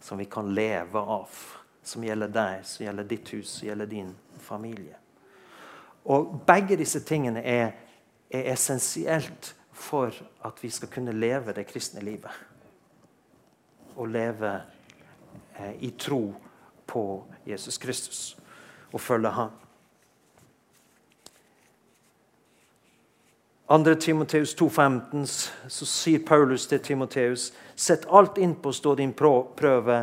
som 0.00 0.18
vi 0.18 0.28
kan 0.30 0.52
leve 0.54 0.98
av. 0.98 1.42
Som 1.82 2.04
gjelder 2.04 2.28
deg, 2.28 2.64
som 2.68 2.84
gjelder 2.84 3.06
ditt 3.08 3.30
hus, 3.32 3.48
som 3.48 3.68
gjelder 3.70 3.88
din 3.88 4.10
familie. 4.44 4.98
Og 6.08 6.34
Begge 6.46 6.76
disse 6.76 7.00
tingene 7.04 7.40
er, 7.40 7.72
er 8.28 8.50
essensielt 8.52 9.54
for 9.72 10.12
at 10.44 10.60
vi 10.60 10.70
skal 10.70 10.90
kunne 10.92 11.14
leve 11.16 11.54
det 11.56 11.64
kristne 11.70 12.02
livet. 12.04 12.32
Og 13.98 14.10
leve 14.14 14.52
eh, 15.58 15.74
i 15.84 15.90
tro 15.98 16.22
på 16.88 17.04
Jesus 17.46 17.78
Kristus 17.78 18.36
og 18.92 19.00
følge 19.00 19.30
ham. 19.34 19.50
2. 23.68 23.94
Timoteus 24.00 24.54
2,15 24.56 25.26
så 25.68 25.86
sier 25.86 26.22
Paulus 26.24 26.66
til 26.66 26.80
Timoteus 26.80 27.50
Sett 27.76 28.06
alt 28.08 28.38
inn 28.40 28.54
på 28.56 28.72
å 28.72 28.76
stå 28.76 28.94
din 28.96 29.12
prøve 29.12 29.98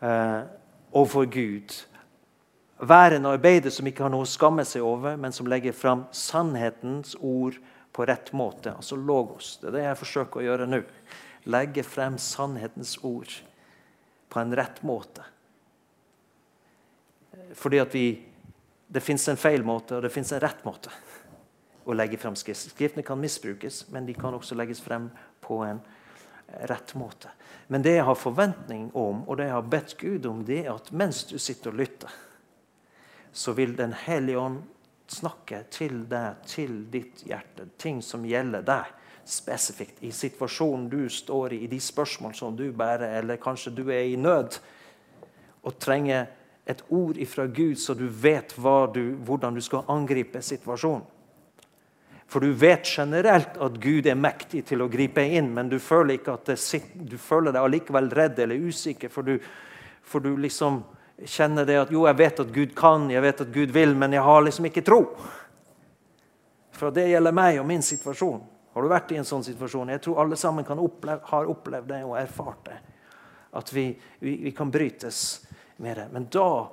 eh, 0.00 0.40
overfor 0.90 1.26
Gud. 1.28 1.74
Vær 2.80 3.12
en 3.12 3.28
arbeider 3.28 3.70
som 3.70 3.86
ikke 3.86 4.06
har 4.06 4.12
noe 4.14 4.24
å 4.24 4.30
skamme 4.30 4.64
seg 4.64 4.82
over, 4.82 5.18
men 5.20 5.34
som 5.36 5.46
legger 5.46 5.76
fram 5.76 6.06
sannhetens 6.16 7.12
ord 7.20 7.58
på 7.92 8.06
rett 8.08 8.32
måte. 8.32 8.72
Altså 8.72 8.96
logos. 8.96 9.58
Det 9.60 9.68
er 9.68 9.76
det 9.76 9.84
jeg 9.84 10.00
forsøker 10.00 10.40
å 10.40 10.46
gjøre 10.46 10.70
nå. 10.70 10.80
Legge 11.48 11.84
frem 11.86 12.18
sannhetens 12.18 12.98
ord 13.04 13.32
på 14.28 14.40
en 14.40 14.56
rett 14.56 14.82
måte. 14.82 15.24
Fordi 17.54 17.80
at 17.80 17.94
vi, 17.94 18.04
det 18.86 19.02
fins 19.02 19.28
en 19.28 19.40
feil 19.40 19.64
måte, 19.66 19.96
og 19.96 20.04
det 20.04 20.12
fins 20.14 20.32
en 20.34 20.42
rett 20.42 20.64
måte 20.66 20.92
å 21.88 21.96
legge 21.96 22.18
frem 22.20 22.36
skrift. 22.38 22.70
Skriftene 22.74 23.06
kan 23.06 23.20
misbrukes, 23.20 23.86
men 23.90 24.06
de 24.06 24.14
kan 24.14 24.36
også 24.36 24.58
legges 24.58 24.82
frem 24.84 25.08
på 25.42 25.62
en, 25.66 25.80
rett 26.66 26.94
måte. 26.98 27.30
Men 27.70 27.82
det 27.82 27.92
jeg 27.94 28.06
har 28.08 28.18
forventning 28.18 28.88
om, 28.98 29.22
og 29.28 29.36
det 29.38 29.46
jeg 29.46 29.54
har 29.54 29.68
bedt 29.70 29.96
Gud 30.00 30.26
om, 30.26 30.42
det 30.46 30.64
er 30.64 30.72
at 30.74 30.90
mens 30.90 31.22
du 31.30 31.36
sitter 31.38 31.70
og 31.70 31.78
lytter, 31.78 32.16
så 33.32 33.54
vil 33.54 33.76
Den 33.78 33.92
hellige 33.94 34.38
ånd 34.38 34.62
snakke 35.10 35.62
til 35.70 36.02
deg, 36.10 36.42
til 36.46 36.84
ditt 36.90 37.22
hjerte, 37.26 37.68
ting 37.78 38.02
som 38.02 38.26
gjelder 38.26 38.66
deg 38.66 38.90
spesifikt 39.30 40.02
i 40.04 40.10
situasjonen 40.12 40.88
du 40.90 41.08
står 41.08 41.54
i, 41.54 41.62
i 41.64 41.70
de 41.70 41.80
spørsmål 41.80 42.34
som 42.34 42.56
du 42.56 42.66
bærer, 42.72 43.18
eller 43.20 43.40
kanskje 43.40 43.72
du 43.74 43.86
er 43.88 44.08
i 44.10 44.18
nød 44.18 44.58
og 45.62 45.78
trenger 45.78 46.26
et 46.70 46.82
ord 46.90 47.16
ifra 47.16 47.46
Gud, 47.46 47.76
så 47.76 47.94
du 47.94 48.06
vet 48.08 48.54
du, 48.94 49.16
hvordan 49.24 49.54
du 49.54 49.60
skal 49.60 49.88
angripe 49.88 50.42
situasjonen. 50.42 51.06
For 52.30 52.40
du 52.40 52.52
vet 52.54 52.86
generelt 52.86 53.56
at 53.58 53.80
Gud 53.82 54.06
er 54.06 54.14
mektig 54.14 54.62
til 54.68 54.84
å 54.84 54.88
gripe 54.88 55.22
inn, 55.22 55.48
men 55.54 55.68
du 55.68 55.80
føler, 55.82 56.20
det, 56.46 56.56
du 56.94 57.16
føler 57.18 57.50
deg 57.50 57.64
allikevel 57.64 58.06
redd 58.14 58.38
eller 58.38 58.68
usikker, 58.70 59.10
for 59.10 59.26
du, 59.26 59.40
for 60.06 60.22
du 60.22 60.36
liksom 60.38 60.84
kjenner 61.26 61.66
det 61.66 61.80
at 61.80 61.90
jo, 61.90 62.04
jeg 62.06 62.18
vet 62.20 62.42
at 62.44 62.52
Gud 62.54 62.76
kan, 62.78 63.10
jeg 63.10 63.22
vet 63.24 63.42
at 63.42 63.50
Gud 63.52 63.74
vil, 63.74 63.96
men 63.98 64.14
jeg 64.14 64.22
har 64.22 64.46
liksom 64.46 64.70
ikke 64.70 64.86
tro. 64.86 65.00
For 66.78 66.94
det 66.94 67.10
gjelder 67.10 67.34
meg 67.34 67.58
og 67.60 67.66
min 67.68 67.82
situasjon. 67.84 68.40
Har 68.80 68.86
du 68.88 68.94
vært 68.94 69.10
i 69.12 69.16
en 69.20 69.26
sånn 69.28 69.42
situasjon? 69.44 69.90
Jeg 69.92 70.00
tror 70.00 70.22
alle 70.22 70.36
sammen 70.40 70.64
oppleve, 70.80 71.20
har 71.28 71.48
opplevd 71.52 71.90
det 71.92 71.98
og 72.06 72.14
erfart 72.16 72.62
det. 72.64 72.76
At 73.60 73.72
vi, 73.76 73.90
vi, 74.22 74.38
vi 74.46 74.52
kan 74.56 74.70
brytes 74.72 75.18
med 75.84 75.98
det. 76.00 76.06
Men 76.14 76.30
da 76.32 76.64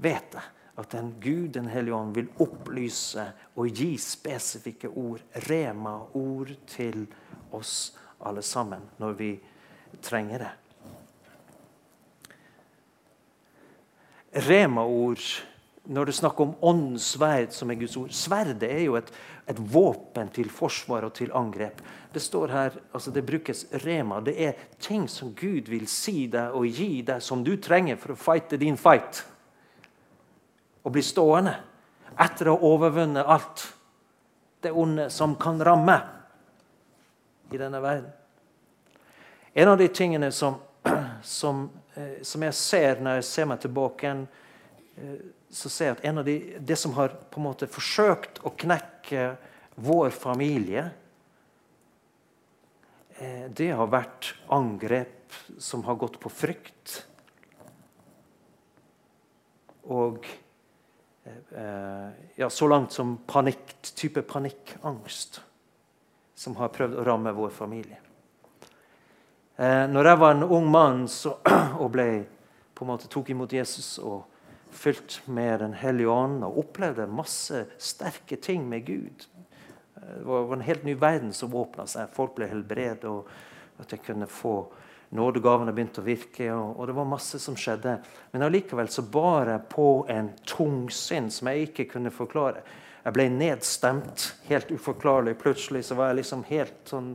vet 0.00 0.32
jeg 0.32 0.46
at 0.80 0.96
den 0.96 1.10
Gud, 1.20 1.50
Den 1.52 1.68
hellige 1.68 1.92
ånd, 1.92 2.16
vil 2.16 2.30
opplyse 2.40 3.26
og 3.52 3.68
gi 3.68 3.90
spesifikke 4.00 4.88
ord, 4.88 5.20
rema-ord, 5.44 6.54
til 6.72 7.04
oss 7.52 7.92
alle 8.24 8.40
sammen 8.40 8.88
når 8.96 9.20
vi 9.20 9.30
trenger 10.00 10.46
det. 10.46 10.52
Rema-ord 14.48 15.20
når 15.82 16.06
det 16.06 16.12
er 16.12 16.18
snakk 16.20 16.40
om 16.40 16.54
åndens 16.62 17.08
sverd, 17.16 17.50
som 17.54 17.70
er 17.70 17.78
Guds 17.80 17.96
ord 17.98 18.12
Sverdet 18.14 18.68
er 18.70 18.84
jo 18.84 18.94
et, 18.98 19.08
et, 19.50 19.58
våpen 19.58 20.30
til 20.34 20.50
forsvar 20.52 21.08
og 21.08 21.14
til 21.18 21.32
angrep. 21.34 21.80
Det 22.14 22.22
står 22.22 22.54
her, 22.54 22.76
altså 22.94 23.10
det 23.10 23.24
brukes 23.26 23.64
rema. 23.82 24.20
Det 24.22 24.36
er 24.38 24.60
ting 24.78 25.08
som 25.10 25.32
Gud 25.34 25.70
vil 25.72 25.88
si 25.90 26.28
deg 26.30 26.54
og 26.54 26.68
gi 26.70 27.02
deg, 27.02 27.22
som 27.22 27.42
du 27.42 27.56
trenger 27.58 27.98
for 27.98 28.14
å 28.14 28.20
fighte 28.20 28.60
din 28.60 28.78
fight 28.78 29.24
og 30.82 30.94
bli 30.94 31.02
stående 31.02 31.54
etter 32.20 32.50
å 32.50 32.56
ha 32.56 32.70
overvunnet 32.72 33.28
alt 33.30 33.66
det 34.62 34.70
onde 34.70 35.08
som 35.10 35.34
kan 35.40 35.58
ramme 35.62 35.96
i 37.50 37.58
denne 37.58 37.80
verden. 37.82 38.10
En 39.54 39.68
av 39.68 39.78
de 39.78 39.88
tingene 39.88 40.30
som, 40.32 40.60
som, 41.22 41.66
eh, 41.94 42.22
som 42.22 42.42
jeg 42.46 42.54
ser 42.54 43.02
når 43.02 43.18
jeg 43.18 43.28
ser 43.28 43.50
meg 43.50 43.60
tilbake 43.62 44.06
igjen, 44.06 44.24
så 45.52 45.70
ser 45.72 45.88
jeg 45.88 45.96
at 45.96 46.04
en 46.08 46.20
av 46.20 46.26
de, 46.26 46.36
det 46.60 46.76
som 46.78 46.92
har 46.98 47.14
på 47.32 47.40
en 47.40 47.46
måte 47.46 47.68
forsøkt 47.70 48.42
å 48.44 48.52
knekke 48.56 49.30
vår 49.82 50.12
familie, 50.14 50.84
eh, 53.16 53.48
det 53.48 53.70
har 53.72 53.88
vært 53.92 54.34
angrep 54.52 55.32
som 55.58 55.84
har 55.88 55.96
gått 56.00 56.20
på 56.20 56.32
frykt. 56.32 57.00
Og 59.88 60.28
Eh, 61.24 62.10
ja, 62.34 62.50
så 62.50 62.68
langt 62.68 62.92
som 62.92 63.16
panikk, 63.26 63.82
type 63.94 64.22
panikkangst 64.22 65.40
som 66.34 66.56
har 66.56 66.72
prøvd 66.74 66.96
å 66.98 67.04
ramme 67.06 67.32
vår 67.36 67.52
familie. 67.54 67.98
Eh, 69.56 69.84
når 69.86 70.08
jeg 70.08 70.18
var 70.18 70.34
en 70.34 70.46
ung 70.48 70.70
mann 70.70 71.04
så, 71.08 71.36
og 71.82 71.92
ble, 71.94 72.06
på 72.74 72.84
en 72.84 72.90
måte 72.90 73.10
tok 73.12 73.30
imot 73.30 73.52
Jesus 73.52 73.98
og 74.02 74.24
fylt 74.72 75.20
med 75.26 75.60
Den 75.60 75.74
hellige 75.78 76.10
ånd 76.10 76.44
og 76.44 76.58
opplevde 76.64 77.06
masse 77.10 77.66
sterke 77.78 78.36
ting 78.36 78.68
med 78.68 78.86
Gud 78.86 79.26
Det 79.94 80.22
var 80.26 80.52
en 80.52 80.64
helt 80.66 80.84
ny 80.84 80.94
verden 80.98 81.32
som 81.32 81.54
åpna 81.54 81.86
seg. 81.86 82.10
Folk 82.12 82.34
ble 82.34 82.48
helbredet, 82.50 83.06
og 83.06 83.28
at 83.78 83.92
jeg 83.92 84.02
kunne 84.02 84.26
få 84.26 84.56
Nådegavene 85.12 85.74
begynte 85.76 86.00
å 86.00 86.06
virke, 86.06 86.46
og, 86.54 86.78
og, 86.78 86.86
det 86.88 86.94
var 86.96 87.04
masse 87.04 87.36
som 87.42 87.56
skjedde. 87.58 87.98
Men 88.32 88.46
allikevel 88.46 88.88
så 88.88 89.02
bar 89.04 89.50
jeg 89.50 89.66
på 89.68 89.88
en 90.08 90.30
tung 90.48 90.86
synd 90.88 91.28
som 91.36 91.50
jeg 91.50 91.66
ikke 91.66 91.84
kunne 91.90 92.12
forklare. 92.14 92.62
Jeg 93.02 93.16
ble 93.18 93.26
nedstemt, 93.34 94.24
helt 94.48 94.72
uforklarlig. 94.72 95.34
Plutselig 95.42 95.84
så 95.84 95.98
var 95.98 96.10
jeg 96.10 96.22
liksom 96.22 96.46
helt 96.48 96.88
sånn 96.88 97.12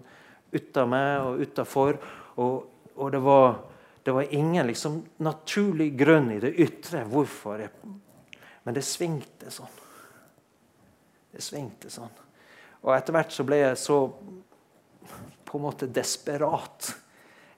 ut 0.54 0.80
meg 0.92 1.26
og 1.26 1.42
utafor. 1.42 1.98
Og, 2.38 2.68
og 3.00 3.12
det, 3.16 3.24
var, 3.26 3.58
det, 4.08 4.14
var, 4.16 4.34
ingen 4.34 4.68
liksom 4.68 5.02
naturlig 5.20 5.90
grunn 6.00 6.30
i 6.32 6.40
det 6.40 6.54
ytre 6.64 7.02
hvorfor. 7.12 7.60
Jeg, 7.60 7.74
men 8.64 8.78
det 8.78 8.86
svingte 8.88 9.52
sånn. 9.52 9.74
Det 11.36 11.44
svingte 11.44 11.92
sånn. 11.92 12.14
Og 12.86 12.94
etter 12.96 13.18
hvert 13.18 13.36
så 13.36 13.44
ble 13.44 13.60
jeg 13.60 13.82
så 13.82 13.98
på 15.48 15.60
en 15.60 15.66
måte 15.66 15.92
desperat 15.92 16.94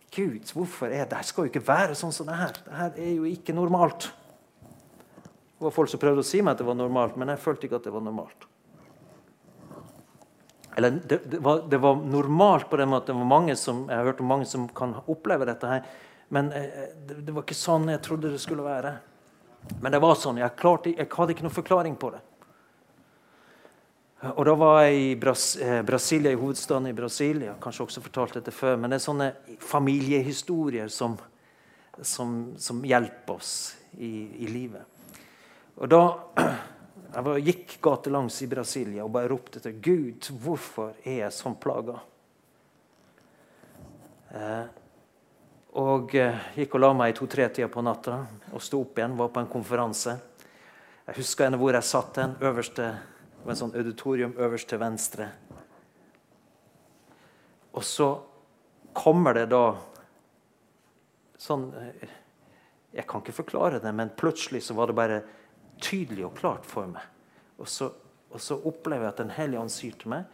Gud, 0.10 0.50
hvorfor 0.58 0.90
er 0.90 1.04
det? 1.04 1.12
Det 1.14 1.30
skal 1.30 1.46
jo 1.46 1.52
ikke 1.52 1.68
være 1.68 1.94
sånn 2.02 2.18
som 2.18 2.26
det 2.26 2.40
her. 2.42 2.58
Det 2.66 2.76
her 2.80 2.98
er 2.98 3.14
jo 3.14 3.30
ikke 3.30 3.54
normalt. 3.54 4.10
Det 5.22 5.68
var 5.68 5.78
folk 5.78 5.94
som 5.94 6.02
prøvde 6.02 6.26
å 6.26 6.32
si 6.32 6.42
meg 6.42 6.56
at 6.56 6.64
det 6.64 6.70
var 6.72 6.82
normalt, 6.82 7.14
men 7.14 7.30
jeg 7.30 7.44
følte 7.46 7.70
ikke 7.70 7.78
at 7.78 7.86
det 7.86 7.94
var 7.94 8.08
normalt. 8.10 8.50
Eller 10.82 10.98
det, 10.98 11.22
det, 11.30 11.46
var, 11.46 11.62
det 11.70 11.78
var, 11.86 12.02
normalt 12.02 12.70
på 12.74 12.82
den 12.82 12.90
måten. 12.90 13.14
Det 13.14 13.22
var 13.22 13.34
mange 13.38 13.54
som, 13.60 13.86
jeg 13.86 14.02
har 14.02 14.10
hørt 14.10 14.26
om 14.26 14.34
mange 14.34 14.50
som 14.50 14.66
kan 14.74 14.98
oppleve 15.06 15.46
dette 15.46 15.78
her. 15.78 15.86
Men 16.30 16.52
eh, 16.52 16.90
det, 17.08 17.32
var 17.34 17.44
ikke 17.44 17.58
sånn 17.58 17.90
jeg 17.90 18.02
trodde 18.06 18.32
det 18.34 18.42
skulle 18.42 18.66
være. 18.66 18.94
Men 19.82 19.94
det 19.94 20.02
var 20.02 20.18
sånn. 20.18 20.42
Jeg, 20.42 20.56
klarte, 20.60 20.94
jeg 20.94 21.10
hadde 21.10 21.36
ikke 21.36 21.46
noen 21.46 21.56
forklaring 21.56 21.96
på 22.00 22.12
det. 22.14 22.22
Og 24.36 24.44
Da 24.46 24.54
var 24.60 24.82
jeg 24.84 25.00
i 25.00 25.10
Bras 25.20 25.54
eh, 25.64 25.82
Brasilia, 25.86 26.34
i 26.36 26.40
hovedstaden 26.40 26.90
i 26.90 26.96
Brasilia. 26.96 27.56
Kanskje 27.62 27.86
også 27.88 28.04
fortalt 28.04 28.38
dette 28.38 28.54
før. 28.54 28.78
Men 28.78 28.92
det 28.92 29.00
er 29.00 29.06
sånne 29.08 29.30
familiehistorier 29.64 30.92
som, 30.94 31.16
som, 32.02 32.40
som 32.60 32.84
hjelper 32.86 33.40
oss 33.40 33.54
i, 33.98 34.12
i, 34.44 34.50
livet. 34.52 35.16
Og 35.80 35.90
da 35.92 36.04
Jeg 37.10 37.26
var, 37.26 37.40
gikk 37.42 37.72
gatelangs 37.82 38.36
i 38.46 38.48
Brasilia 38.52 39.02
og 39.02 39.16
bare 39.16 39.32
ropte 39.32 39.58
til 39.64 39.80
Gud 39.82 40.28
hvorfor 40.44 40.92
er 41.02 41.24
jeg 41.24 41.34
sånn 41.34 41.56
plaga. 41.58 41.96
Eh, 44.30 44.68
og 45.78 46.16
eh, 46.18 46.40
gikk 46.58 46.76
og 46.78 46.82
la 46.82 46.90
meg 46.98 47.12
i 47.12 47.18
to-tre-tida 47.20 47.70
på 47.70 47.84
natta 47.86 48.24
og 48.56 48.64
sto 48.64 48.82
opp 48.82 48.98
igjen. 48.98 49.18
Var 49.20 49.30
på 49.34 49.44
en 49.44 49.52
konferanse. 49.52 50.16
Jeg 51.06 51.18
husker 51.20 51.46
henne 51.46 51.60
hvor 51.62 51.76
jeg 51.76 51.86
satt 51.86 52.18
hen. 52.18 52.34
det 52.40 52.90
var 53.44 53.54
en 53.54 53.62
sånn 53.62 53.76
auditorium 53.78 54.34
øverst 54.38 54.70
til 54.70 54.82
venstre. 54.82 55.30
Og 57.78 57.86
så 57.86 58.10
kommer 58.94 59.38
det 59.38 59.46
da 59.54 59.78
sånn 61.38 61.70
eh, 61.78 62.18
Jeg 62.90 63.06
kan 63.06 63.22
ikke 63.22 63.44
forklare 63.44 63.80
det, 63.80 63.92
men 63.94 64.10
plutselig 64.18 64.64
så 64.66 64.74
var 64.74 64.90
det 64.90 64.98
bare 64.98 65.22
tydelig 65.78 66.26
og 66.26 66.38
klart 66.40 66.66
for 66.66 66.90
meg. 66.90 67.04
Og 67.62 67.68
så, 67.70 67.92
og 68.34 68.42
så 68.42 68.58
opplever 68.58 69.06
jeg 69.06 69.14
at 69.14 69.22
Den 69.22 69.36
hellige 69.36 69.62
ånd 69.62 69.70
sier 69.74 69.94
til 69.94 70.16
meg 70.16 70.26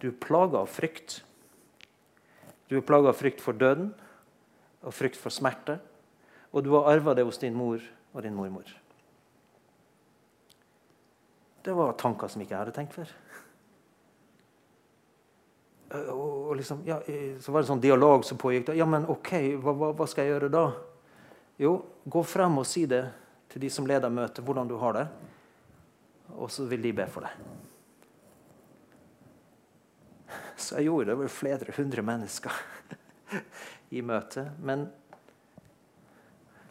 du 0.00 0.08
er 0.08 0.16
plaga 0.16 0.62
av 0.64 0.70
frykt. 0.72 1.18
Du 2.72 2.78
er 2.78 2.86
plaga 2.86 3.12
av 3.12 3.18
frykt 3.20 3.42
for 3.44 3.52
døden 3.52 3.92
og 4.82 4.94
frykt 4.94 5.18
for 5.20 5.32
smerte. 5.34 5.78
Og 6.50 6.64
du 6.64 6.72
har 6.74 6.88
arva 6.90 7.14
det 7.14 7.24
hos 7.26 7.38
din 7.38 7.54
mor 7.54 7.82
og 8.12 8.22
din 8.22 8.34
mormor. 8.34 8.66
Det 11.62 11.72
var 11.76 11.92
tanker 12.00 12.28
som 12.28 12.40
ikke 12.42 12.54
jeg 12.54 12.62
hadde 12.62 12.74
tenkt 12.74 12.96
før. 12.96 13.12
Og 16.14 16.54
liksom, 16.56 16.84
ja, 16.86 17.00
så 17.42 17.52
var 17.52 17.60
det 17.60 17.66
en 17.66 17.72
sånn 17.74 17.82
dialog 17.82 18.24
som 18.24 18.38
pågikk. 18.40 18.72
Ja, 18.78 18.86
men 18.88 19.08
OK, 19.10 19.32
hva, 19.60 19.74
hva, 19.90 20.06
skal 20.08 20.26
jeg 20.26 20.36
gjøre 20.36 20.52
da? 20.54 20.66
Jo, 21.60 21.74
gå 22.06 22.22
frem 22.24 22.60
og 22.62 22.68
si 22.68 22.86
det 22.88 23.02
til 23.50 23.64
de 23.66 23.70
som 23.72 23.88
leder 23.90 24.12
møtet, 24.14 24.44
hvordan 24.46 24.70
du 24.70 24.76
har 24.80 24.96
det. 24.96 25.06
Og 26.38 26.48
så 26.54 26.64
vil 26.70 26.82
de 26.86 26.94
be 26.94 27.06
for 27.10 27.26
deg. 27.26 27.34
Så 30.60 30.78
jeg 30.78 30.86
gjorde 30.86 31.10
det. 31.10 31.18
Det 31.24 31.34
flere 31.34 31.74
hundre 31.76 32.06
mennesker 32.06 32.62
i 33.90 34.02
møtet. 34.02 34.52
Men 34.62 34.86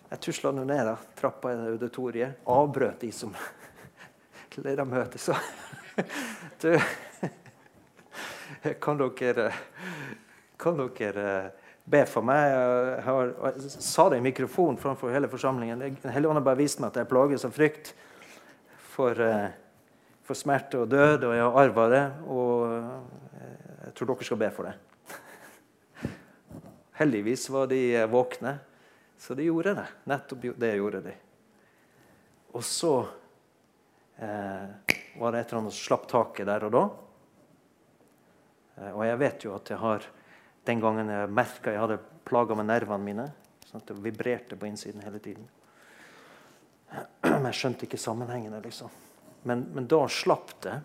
jeg 0.09 0.21
tusla 0.25 0.51
ned 0.55 0.85
da, 0.87 0.95
trappa 1.19 1.53
i 1.53 1.69
auditoriet, 1.69 2.41
avbrøt 2.49 3.03
de 3.03 3.11
som 3.13 3.35
ledermøte, 4.65 5.21
så 5.21 5.35
du, 6.61 6.73
kan 8.81 8.99
dere, 8.99 9.51
kan 10.59 10.79
dere 10.79 11.29
be 11.89 12.03
for 12.09 12.25
meg? 12.25 12.49
Jeg, 12.49 13.05
har, 13.05 13.31
jeg 13.45 13.71
sa 13.85 14.09
det 14.11 14.19
i 14.19 14.25
mikrofonen 14.25 14.79
framfor 14.81 15.13
hele 15.13 15.29
forsamlingen. 15.31 15.85
Den 16.01 16.13
hellige 16.13 16.31
ånd 16.31 16.41
har 16.41 16.47
bare 16.49 16.61
vist 16.61 16.81
meg 16.81 16.91
at 16.91 17.01
jeg 17.01 17.11
plages 17.11 17.45
av 17.47 17.55
frykt 17.55 17.93
for, 18.95 19.21
eh, 19.23 19.49
for 20.25 20.37
smerte 20.37 20.83
og 20.83 20.91
død, 20.91 21.29
og 21.29 21.37
jeg 21.37 21.45
har 21.45 21.63
arva 21.63 21.89
det. 21.93 22.05
Og 22.27 22.67
eh, 22.73 23.49
jeg 23.87 23.97
tror 23.97 24.13
dere 24.13 24.29
skal 24.31 24.41
be 24.43 24.53
for 24.57 24.69
det. 24.69 24.77
Heldigvis 26.99 27.49
var 27.49 27.69
de 27.71 28.05
våkne, 28.11 28.57
så 29.17 29.35
de 29.35 29.45
gjorde 29.47 29.73
det. 29.77 29.87
Nettopp 30.03 30.47
det 30.59 30.75
gjorde 30.75 30.99
de. 31.05 31.13
Og 32.51 32.63
så 32.63 32.93
eh, 34.17 34.65
var 35.15 35.31
det 35.31 35.39
et 35.39 35.47
eller 35.47 35.61
annet 35.61 35.75
som 35.77 35.85
slapp 35.85 36.09
taket 36.11 36.49
der 36.49 36.65
og 36.67 36.73
da. 36.75 36.83
Eh, 38.75 38.91
og 38.91 39.05
jeg 39.07 39.21
vet 39.21 39.47
jo 39.47 39.55
at 39.55 39.71
jeg 39.71 39.79
har 39.79 40.09
den 40.67 40.83
gangen 40.83 41.13
jeg 41.13 41.31
merka 41.31 41.71
jeg 41.71 41.83
hadde 41.85 42.01
plaga 42.27 42.59
med 42.59 42.67
nervene 42.67 43.07
mine. 43.07 43.27
Sånn 43.63 43.79
at 43.79 43.91
det 43.93 43.99
vibrerte 44.03 44.59
på 44.59 44.67
innsiden 44.67 45.07
hele 45.07 45.23
tiden. 45.23 45.47
Men 47.23 47.47
jeg 47.47 47.61
skjønte 47.61 47.87
ikke 47.87 48.01
sammenhengene. 48.01 48.59
liksom. 48.65 48.91
Men, 49.47 49.69
men, 49.71 49.87
da 49.87 50.03
slapp 50.11 50.57
det 50.67 50.81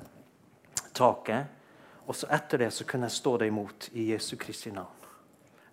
taket. 0.94 1.62
Og 2.07 2.14
så 2.14 2.29
etter 2.37 2.68
det 2.68 2.74
så 2.77 2.87
kunne 2.87 3.11
jeg 3.11 3.18
stå 3.18 3.38
det 3.42 3.50
imot 3.50 3.88
i 3.98 4.12
Jesu 4.12 4.37
Kristi 4.38 4.70
navn. 4.70 5.04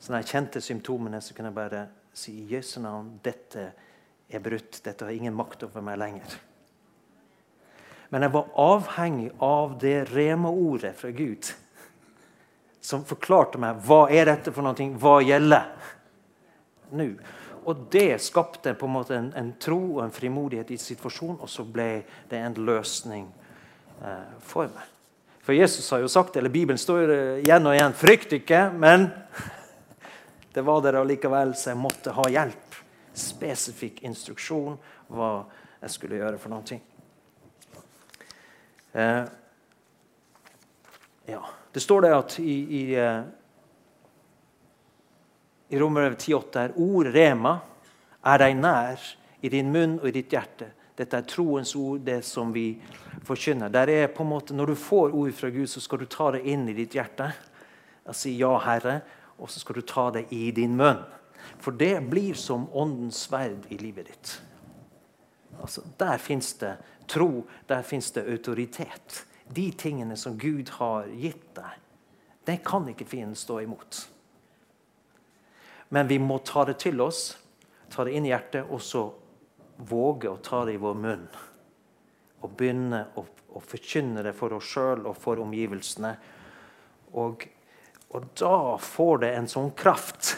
Så 0.01 0.09
når 0.09 0.23
jeg 0.23 0.31
kjente 0.33 0.61
symptomene, 0.65 1.21
så 1.21 1.35
kunne 1.37 1.51
jeg 1.51 1.59
bare 1.59 1.81
si 2.17 2.33
i 2.41 2.47
Jesu 2.55 2.79
navn 2.81 3.19
dette 3.21 3.67
er 4.31 4.41
brutt. 4.41 4.79
Dette 4.81 5.05
har 5.05 5.13
ingen 5.13 5.35
makt 5.37 5.67
over 5.67 5.85
meg 5.85 5.99
lenger. 6.01 6.37
Men 8.09 8.25
jeg 8.25 8.33
var 8.33 8.49
avhengig 8.59 9.29
av 9.45 9.77
det 9.79 9.97
rema-ordet 10.09 10.95
fra 10.97 11.13
Gud 11.15 11.51
som 12.81 13.05
forklarte 13.05 13.61
meg 13.61 13.77
hva 13.85 14.07
er 14.09 14.25
dette 14.25 14.51
for 14.51 14.65
noe, 14.65 14.87
hva 14.97 15.19
gjelder 15.21 15.69
nå. 16.97 17.07
Og 17.61 17.85
det 17.93 18.17
skapte 18.25 18.73
på 18.73 18.89
en 18.89 18.95
måte 18.95 19.13
en, 19.15 19.29
en, 19.37 19.53
tro 19.61 19.77
og 19.99 20.01
en 20.07 20.13
frimodighet 20.13 20.73
i 20.73 20.79
situasjonen, 20.81 21.37
og 21.45 21.49
så 21.49 21.61
ble 21.61 22.01
det 22.31 22.41
en 22.41 22.57
løsning 22.57 23.27
eh, 24.01 24.33
for 24.41 24.65
meg. 24.73 24.87
For 25.45 25.53
Jesus 25.53 25.85
har 25.93 26.01
jo 26.01 26.09
sagt, 26.09 26.35
eller 26.37 26.53
Bibelen 26.53 26.81
står 26.81 27.13
igjen 27.45 27.69
og 27.69 27.77
igjen 27.77 27.93
'Frykt 27.97 28.33
ikke', 28.41 28.71
men 28.73 29.11
det 30.53 30.61
var 30.61 30.81
der 30.81 30.99
allikevel, 30.99 31.55
så 31.55 31.71
jeg 31.71 31.79
måtte 31.79 32.13
ha 32.15 32.27
hjelp. 32.29 32.79
Spesifikk 33.15 34.01
instruksjon 34.07 34.77
hva 35.11 35.31
jeg 35.81 35.93
skulle 35.93 36.19
gjøre 36.19 36.39
for 36.39 36.53
noe. 36.53 36.79
Eh, 38.91 39.23
ja. 41.31 41.41
Det 41.71 41.79
står 41.79 42.01
det 42.01 42.11
at 42.15 42.39
i, 42.43 42.55
i, 42.79 42.83
eh, 42.99 43.21
i 45.71 45.79
Romerbrevet 45.79 46.19
10,8 46.19 46.65
er 46.65 46.75
ord 46.75 47.07
rema 47.15 47.53
er 48.27 48.41
deg 48.43 48.57
nær 48.59 49.05
i 49.41 49.49
din 49.49 49.71
munn 49.71 49.95
og 50.01 50.09
i 50.09 50.15
ditt 50.19 50.35
hjerte. 50.35 50.67
Dette 50.99 51.17
er 51.17 51.25
troens 51.25 51.71
ord, 51.79 52.03
det 52.05 52.19
som 52.27 52.51
vi 52.53 52.75
forkynner. 53.25 53.71
Der 53.71 53.89
er 53.89 54.11
på 54.11 54.23
en 54.23 54.29
måte, 54.29 54.53
Når 54.53 54.65
du 54.65 54.75
får 54.75 55.15
ord 55.15 55.31
fra 55.31 55.49
Gud, 55.49 55.69
så 55.69 55.79
skal 55.79 55.99
du 55.99 56.05
ta 56.05 56.31
det 56.31 56.43
inn 56.45 56.67
i 56.69 56.73
ditt 56.73 56.93
hjerte 56.93 57.31
og 58.05 58.15
si 58.15 58.37
'Ja, 58.37 58.59
Herre', 58.59 59.01
og 59.41 59.49
så 59.49 59.61
skal 59.61 59.79
du 59.79 59.85
ta 59.87 60.09
det 60.13 60.27
i 60.31 60.51
din 60.55 60.77
munn. 60.77 61.01
For 61.61 61.73
det 61.73 61.95
blir 62.09 62.37
som 62.37 62.67
åndens 62.77 63.25
sverd 63.25 63.65
i 63.73 63.79
livet 63.81 64.11
ditt. 64.11 64.35
Altså, 65.61 65.83
der 65.97 66.21
fins 66.21 66.53
det 66.61 66.75
tro, 67.09 67.43
der 67.67 67.81
fins 67.85 68.11
det 68.15 68.27
autoritet 68.29 69.25
de 69.55 69.71
tingene 69.71 70.17
som 70.17 70.37
Gud 70.39 70.69
har 70.77 71.09
gitt 71.19 71.49
deg, 71.55 71.77
det 72.47 72.61
kan 72.65 72.87
ikke 72.89 73.07
fienden 73.07 73.37
stå 73.37 73.59
imot. 73.65 74.05
Men 75.91 76.07
vi 76.07 76.17
må 76.23 76.39
ta 76.45 76.63
det 76.65 76.77
til 76.81 77.01
oss, 77.03 77.35
ta 77.91 78.05
det 78.07 78.15
inn 78.15 78.25
i 78.25 78.31
hjertet, 78.31 78.69
og 78.71 78.81
så 78.81 79.09
våge 79.89 80.31
å 80.31 80.39
ta 80.43 80.63
det 80.65 80.77
i 80.77 80.81
vår 80.81 80.97
munn. 80.97 81.25
Og 82.41 82.53
begynne 82.57 83.03
å, 83.19 83.25
å 83.25 83.61
forkynne 83.61 84.23
det 84.25 84.33
for 84.37 84.55
oss 84.55 84.69
sjøl 84.71 85.03
og 85.09 85.17
for 85.19 85.41
omgivelsene. 85.43 86.13
Og, 87.19 87.43
og 88.11 88.27
da 88.35 88.77
får 88.77 89.23
det 89.23 89.31
en 89.35 89.47
sånn 89.47 89.71
kraft. 89.77 90.35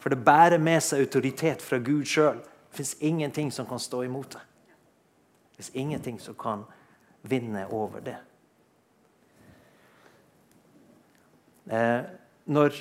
For 0.00 0.12
det 0.12 0.24
bærer 0.24 0.58
med 0.58 0.80
seg 0.82 1.04
autoritet 1.04 1.62
fra 1.62 1.78
Gud 1.84 2.08
sjøl. 2.08 2.40
Det 2.40 2.80
fins 2.80 2.94
ingenting 3.04 3.52
som 3.52 3.68
kan 3.68 3.80
stå 3.82 4.02
imot 4.06 4.32
det. 4.32 4.42
Det 5.52 5.60
fins 5.60 5.74
ingenting 5.84 6.18
som 6.20 6.34
kan 6.38 6.64
vinne 7.28 7.66
over 7.70 8.00
det. 8.00 8.16
Eh, 11.70 12.00
når, 12.50 12.80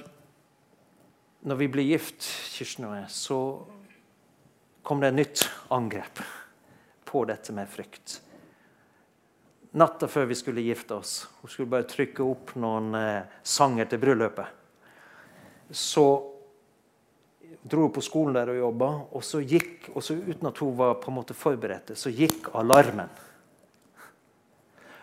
når, 1.46 1.60
vi 1.60 1.70
ble 1.70 1.86
gift, 1.92 2.26
Kirsten 2.56 2.88
og 2.88 2.96
jeg, 2.98 3.12
så 3.14 3.40
kom 4.88 5.04
det 5.04 5.12
et 5.12 5.20
nytt 5.20 5.44
angrep 5.70 6.24
på 7.06 7.26
dette 7.30 7.54
med 7.54 7.70
frykt. 7.70 8.22
Natta 9.72 10.08
før 10.12 10.26
vi 10.28 10.36
skulle 10.36 10.66
gifte 10.66 10.98
oss, 10.98 11.30
hun 11.40 11.52
skulle 11.52 11.72
bare 11.72 11.88
trykke 11.88 12.26
opp 12.26 12.56
noen 12.60 12.92
eh, 12.98 13.40
sanger 13.44 13.88
til 13.88 14.02
bryllupet, 14.02 14.58
så 15.72 16.06
dro 17.62 17.86
hun 17.86 17.94
på 17.96 18.04
skolen 18.04 18.36
der 18.36 18.52
og 18.52 18.60
jobba, 18.60 18.90
og 19.16 19.24
så 19.24 19.40
gikk, 19.40 19.92
og 19.94 20.04
så 20.04 20.18
uten 20.18 20.50
at 20.50 20.60
hun 20.60 20.74
var 20.76 20.98
på 21.00 21.12
en 21.12 21.20
måte 21.22 21.38
forberedt, 21.38 21.94
så 21.96 22.12
gikk 22.12 22.50
alarmen. 22.58 23.12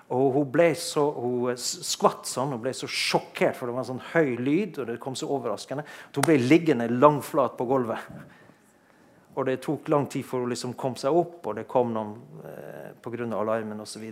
Og 0.09 0.33
hun 0.39 0.49
ble 0.49 0.71
så, 0.79 1.03
hun 1.21 1.59
skvatt 1.61 2.29
sånn, 2.29 2.55
hun 2.57 2.63
ble 2.65 2.73
så 2.77 2.89
sjokkert, 2.89 3.57
for 3.57 3.69
det 3.69 3.77
var 3.77 3.85
en 3.85 3.91
sånn 3.91 4.07
høy 4.15 4.39
lyd. 4.41 4.79
og 4.81 4.89
det 4.89 5.01
kom 5.03 5.17
så 5.17 5.29
overraskende, 5.29 5.85
at 5.85 6.17
Hun 6.17 6.25
ble 6.25 6.39
liggende 6.41 6.89
langflat 6.89 7.57
på 7.59 7.67
gulvet. 7.69 8.09
Og 9.37 9.45
Det 9.47 9.61
tok 9.61 9.89
lang 9.89 10.07
tid 10.09 10.25
for 10.25 10.41
hun 10.41 10.49
liksom 10.49 10.73
kom 10.75 10.97
seg 10.97 11.13
opp, 11.13 11.47
og 11.47 11.57
det 11.57 11.69
kom 11.69 11.93
noen 11.93 12.17
eh, 12.45 12.93
pga. 13.03 13.29
alarmen 13.37 13.81
osv. 13.81 14.09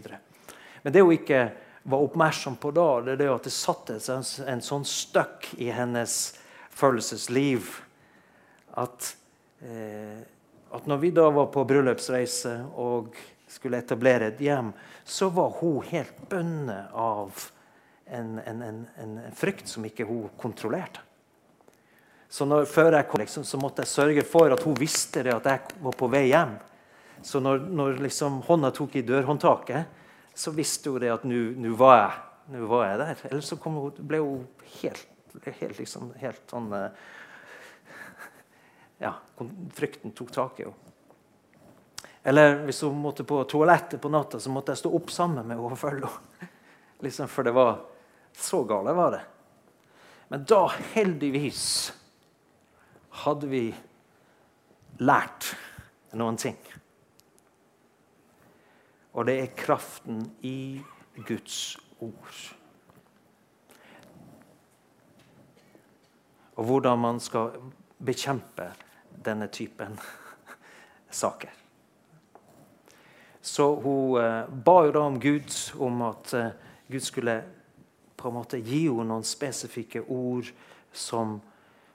Men 0.86 0.94
det 0.94 1.02
hun 1.02 1.16
ikke 1.16 1.40
var 1.82 2.02
oppmerksom 2.06 2.60
på 2.62 2.70
da, 2.70 3.00
det 3.02 3.16
er 3.16 3.18
det 3.24 3.26
at 3.32 3.46
det 3.48 3.50
satte 3.50 3.96
en, 3.98 4.26
en 4.46 4.60
sånn 4.62 4.84
støkk 4.86 5.48
i 5.58 5.72
hennes 5.74 6.14
følelsesliv 6.70 7.72
at, 8.78 9.08
eh, 9.66 10.20
at 10.70 10.86
når 10.86 11.00
vi 11.02 11.10
da 11.16 11.24
var 11.34 11.48
på 11.50 11.66
bryllupsreise 11.66 12.54
og 12.78 13.18
skulle 13.50 13.82
etablere 13.82 14.30
et 14.30 14.44
hjem, 14.46 14.70
så 15.02 15.26
var 15.34 15.58
hun 15.58 15.82
helt 15.90 16.22
bundet 16.30 16.94
av 16.94 17.34
en, 18.06 18.38
en, 18.46 18.62
en, 18.70 18.80
en, 19.02 19.18
frykt 19.34 19.66
som 19.66 19.90
ikke 19.90 20.06
hun 20.06 20.30
kontrollerte. 20.38 21.02
Så 22.30 22.46
når, 22.46 22.70
før 22.70 22.94
jeg 22.94 23.10
kom, 23.10 23.26
liksom, 23.26 23.42
så 23.42 23.58
måtte 23.58 23.82
jeg 23.82 23.96
sørge 23.96 24.28
for 24.30 24.54
at 24.54 24.62
hun 24.62 24.78
visste 24.78 25.26
det 25.26 25.34
at 25.34 25.50
jeg 25.50 25.82
var 25.82 25.98
på 25.98 26.14
vei 26.14 26.28
hjem. 26.30 26.54
Så 27.26 27.42
når, 27.42 27.66
når 27.74 28.04
liksom 28.06 28.44
hånda 28.46 28.70
tok 28.70 29.00
i 29.02 29.08
dørhåndtaket, 29.10 30.04
så 30.36 30.52
visste 30.52 30.92
hun 30.92 31.00
det 31.00 31.12
at 31.14 31.24
nå 31.24 31.74
var, 31.80 32.18
var, 32.46 32.82
jeg 32.90 32.98
der. 33.00 33.20
Ellers 33.30 33.48
så 33.48 33.56
hun, 33.64 33.78
ble 33.98 34.20
hun 34.20 34.42
helt, 34.82 35.06
helt, 35.46 35.78
liksom, 35.80 36.10
helt 36.20 36.42
sånn 36.52 36.72
eh, 36.76 37.06
Ja, 39.00 39.14
frykten 39.76 40.12
tok 40.16 40.32
tak 40.32 40.60
i 40.60 40.68
henne. 40.68 40.82
Eller 42.26 42.56
hvis 42.66 42.80
hun 42.82 42.96
måtte 42.98 43.22
på 43.28 43.38
toalettet 43.46 44.00
på 44.02 44.10
natta, 44.10 44.40
så 44.42 44.50
måtte 44.50 44.74
jeg 44.74 44.80
stå 44.80 44.90
opp 44.98 45.12
sammen 45.14 45.44
med 45.46 45.54
henne 45.56 45.72
og 45.72 45.78
følge 45.78 46.08
henne. 46.10 46.48
Liksom, 47.04 47.28
for 47.30 47.46
det 47.46 47.52
var 47.54 47.76
så 48.36 48.64
gale 48.64 48.94
var 48.96 49.12
det. 49.14 49.20
Men 50.28 50.44
da, 50.48 50.64
heldigvis, 50.94 51.92
hadde 53.22 53.46
vi 53.48 53.62
lært 54.98 55.52
noen 56.16 56.40
ting. 56.40 56.58
Og 59.16 59.24
det 59.26 59.38
er 59.40 59.54
kraften 59.56 60.20
i 60.44 60.82
Guds 61.26 61.78
ord. 62.04 62.40
Og 66.56 66.64
hvordan 66.64 66.98
man 67.00 67.20
skal 67.20 67.56
bekjempe 68.04 68.68
denne 69.24 69.48
typen 69.48 69.96
saker. 71.10 71.48
Så 73.40 73.74
hun 73.80 74.20
eh, 74.20 74.48
ba 74.64 74.78
jo 74.84 74.92
da 74.92 75.00
om 75.06 75.20
Gud, 75.20 75.52
om 75.80 76.02
at 76.02 76.34
eh, 76.34 76.48
Gud 76.88 77.00
skulle 77.00 77.36
på 78.16 78.28
en 78.28 78.34
måte 78.34 78.60
gi 78.60 78.82
henne 78.88 79.06
noen 79.08 79.24
spesifikke 79.24 80.02
ord 80.12 80.50
som, 80.92 81.38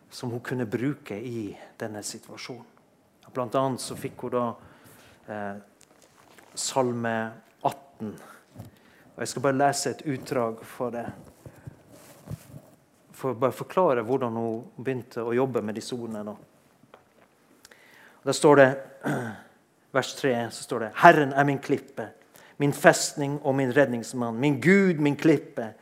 som 0.10 0.32
hun 0.32 0.42
kunne 0.42 0.66
bruke 0.66 1.18
i 1.18 1.52
denne 1.78 2.02
situasjonen. 2.06 2.66
Blant 3.32 3.56
annet 3.56 3.84
så 3.84 3.96
fikk 3.96 4.26
hun 4.26 4.34
da 4.34 4.46
eh, 5.28 5.60
Salme 6.56 7.32
18. 7.62 8.14
Og 9.16 9.20
Jeg 9.20 9.28
skal 9.28 9.42
bare 9.42 9.58
lese 9.58 9.92
et 9.92 10.02
utdrag 10.06 10.64
for 10.68 10.94
det. 10.94 11.06
For 13.16 13.32
å 13.32 13.40
bare 13.40 13.56
forklare 13.56 14.04
hvordan 14.06 14.40
hun 14.40 14.64
begynte 14.82 15.24
å 15.24 15.36
jobbe 15.36 15.62
med 15.62 15.78
disse 15.78 15.96
ordene. 15.96 16.36
Der 18.26 18.38
står 18.38 18.62
det 18.62 18.70
vers 19.96 20.16
3 20.18 20.34
så 20.52 20.64
står 20.64 20.86
det 20.86 20.92
Herren 21.04 21.34
er 21.34 21.48
min 21.48 21.62
klippe, 21.62 22.08
min 22.58 22.74
festning 22.74 23.40
og 23.44 23.56
min 23.56 23.74
redningsmann. 23.74 24.40
Min 24.40 24.60
Gud, 24.62 25.00
min 25.00 25.16
klippe, 25.16 25.74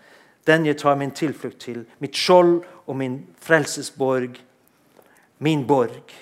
den 0.48 0.66
jeg 0.66 0.80
tar 0.80 0.96
min 0.96 1.12
tilflukt 1.12 1.60
til. 1.62 1.86
Mitt 2.00 2.16
skjold 2.18 2.62
og 2.86 2.96
min 2.98 3.22
frelsesborg, 3.42 4.40
min 5.40 5.66
borg. 5.68 6.14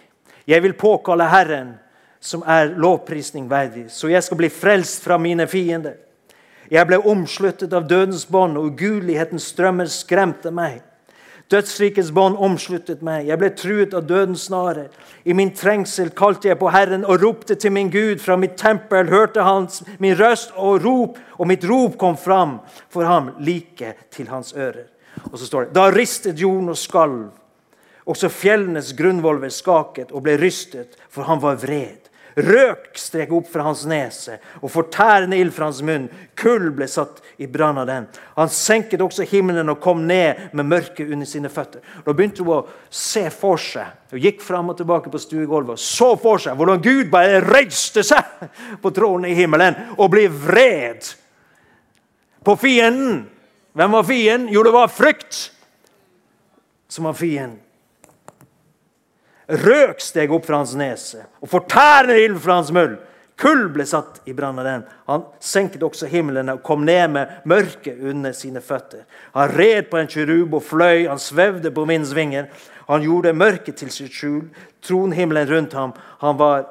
Jeg 0.48 0.64
vil 0.64 0.74
påkalle 0.74 1.28
Herren, 1.32 1.76
som 2.20 2.44
er 2.48 2.74
lovprisning 2.76 3.50
verdig, 3.50 3.88
så 3.94 4.10
jeg 4.12 4.24
skal 4.24 4.38
bli 4.38 4.50
frelst 4.50 5.04
fra 5.04 5.18
mine 5.22 5.48
fiender. 5.48 5.96
Jeg 6.72 6.88
ble 6.88 7.00
omsluttet 7.00 7.74
av 7.74 7.88
dødens 7.88 8.26
bånd, 8.28 8.58
og 8.60 8.74
ugudelighetens 8.74 9.48
strømmer 9.54 9.88
skremte 9.92 10.52
meg. 10.52 10.82
Dødsrikets 11.48 12.10
bånd 12.12 12.36
omsluttet 12.44 13.04
meg. 13.08 13.30
Jeg 13.30 13.40
ble 13.40 13.50
truet 13.56 13.94
av 13.96 14.04
dødens 14.04 14.50
snare. 14.50 14.90
I 15.24 15.32
min 15.38 15.54
trengsel 15.56 16.10
kalte 16.12 16.50
jeg 16.50 16.60
på 16.60 16.68
Herren 16.74 17.06
og 17.08 17.22
ropte 17.22 17.56
til 17.56 17.72
min 17.72 17.88
Gud. 17.92 18.20
Fra 18.20 18.36
mitt 18.36 18.58
tempel 18.60 19.08
hørte 19.08 19.46
han 19.48 19.70
min 20.04 20.18
røst 20.20 20.52
og 20.60 20.84
rop, 20.84 21.22
og 21.40 21.48
mitt 21.48 21.64
rop 21.64 21.96
kom 22.02 22.18
fram 22.20 22.58
for 22.92 23.08
ham 23.08 23.32
like 23.40 23.94
til 24.12 24.28
hans 24.28 24.52
ører. 24.58 24.90
Og 25.32 25.40
så 25.40 25.48
står 25.48 25.70
det 25.70 25.76
Da 25.80 25.88
ristet 25.88 26.40
jorden 26.40 26.70
og 26.70 26.78
skalv. 26.78 27.30
Også 28.08 28.28
fjellenes 28.32 28.92
grunnvolver 28.96 29.52
skaket 29.52 30.12
og 30.12 30.24
ble 30.28 30.36
rystet, 30.40 31.00
for 31.10 31.28
han 31.28 31.40
var 31.44 31.60
vred. 31.64 32.07
Røk 32.38 32.92
strek 33.02 33.32
opp 33.34 33.48
fra 33.50 33.64
hans 33.66 33.82
nese, 33.90 34.36
og 34.62 34.70
fortærende 34.70 35.40
ild 35.42 35.50
fra 35.56 35.72
hans 35.72 35.80
munn. 35.82 36.04
Kull 36.38 36.68
ble 36.76 36.86
satt 36.86 37.24
i 37.42 37.48
brann 37.50 37.80
av 37.82 37.88
den. 37.90 38.06
Han 38.36 38.52
senket 38.54 39.02
også 39.02 39.26
himmelen 39.26 39.72
og 39.74 39.80
kom 39.82 40.04
ned 40.06 40.54
med 40.54 40.70
mørket 40.70 41.10
under 41.10 41.26
sine 41.26 41.50
føtter. 41.50 41.82
Da 42.06 42.14
begynte 42.14 42.46
hun 42.46 42.60
å 42.60 42.66
se 42.94 43.26
for 43.34 43.58
seg 43.62 43.96
Hun 44.14 44.22
gikk 44.24 44.40
fram 44.46 44.70
og 44.72 44.78
tilbake 44.80 45.12
på 45.12 45.20
stuegulvet 45.20 45.76
og 45.76 45.82
så 45.84 46.14
for 46.22 46.40
seg 46.40 46.56
hvordan 46.56 46.80
Gud 46.80 47.10
bare 47.12 47.42
reiste 47.44 48.06
seg 48.08 48.46
på 48.84 48.94
tronen 48.96 49.28
i 49.28 49.36
himmelen 49.36 49.76
og 49.98 50.14
ble 50.14 50.30
vred 50.32 51.10
på 52.48 52.56
fienden. 52.56 53.26
Hvem 53.76 53.98
var 53.98 54.08
fienden? 54.08 54.54
Jo, 54.54 54.64
det 54.64 54.72
var 54.78 54.94
frykt 54.94 55.42
som 56.88 57.10
var 57.10 57.18
fienden. 57.20 57.60
Røk 59.48 60.02
steg 60.04 60.32
opp 60.36 60.46
fra 60.48 60.60
hans 60.60 60.74
nese, 60.76 61.22
og 61.40 61.48
fortærende 61.52 62.18
ild 62.20 62.40
fra 62.44 62.60
hans 62.60 62.72
møll. 62.76 62.98
Kull 63.38 63.68
ble 63.70 63.86
satt 63.86 64.24
i 64.26 64.34
brann 64.34 64.58
av 64.58 64.66
den. 64.66 64.84
Han 65.08 65.24
senket 65.40 65.84
også 65.86 66.10
himmelen 66.10 66.50
og 66.50 66.64
kom 66.66 66.82
ned 66.88 67.12
med 67.14 67.36
mørket 67.46 68.00
under 68.02 68.34
sine 68.34 68.64
føtter. 68.66 69.06
Han 69.38 69.54
red 69.54 69.92
på 69.92 70.00
en 70.02 70.10
kirub 70.10 70.58
og 70.58 70.66
fløy, 70.66 71.06
han 71.06 71.22
svevde 71.22 71.72
på 71.72 71.86
vindens 71.86 72.16
vinger. 72.18 72.50
Han 72.90 73.06
gjorde 73.06 73.36
mørket 73.38 73.78
til 73.78 73.92
sitt 73.94 74.16
skjul, 74.16 74.48
tronhimmelen 74.82 75.52
rundt 75.52 75.78
ham. 75.78 75.94
Han 76.24 76.40
var, 76.42 76.66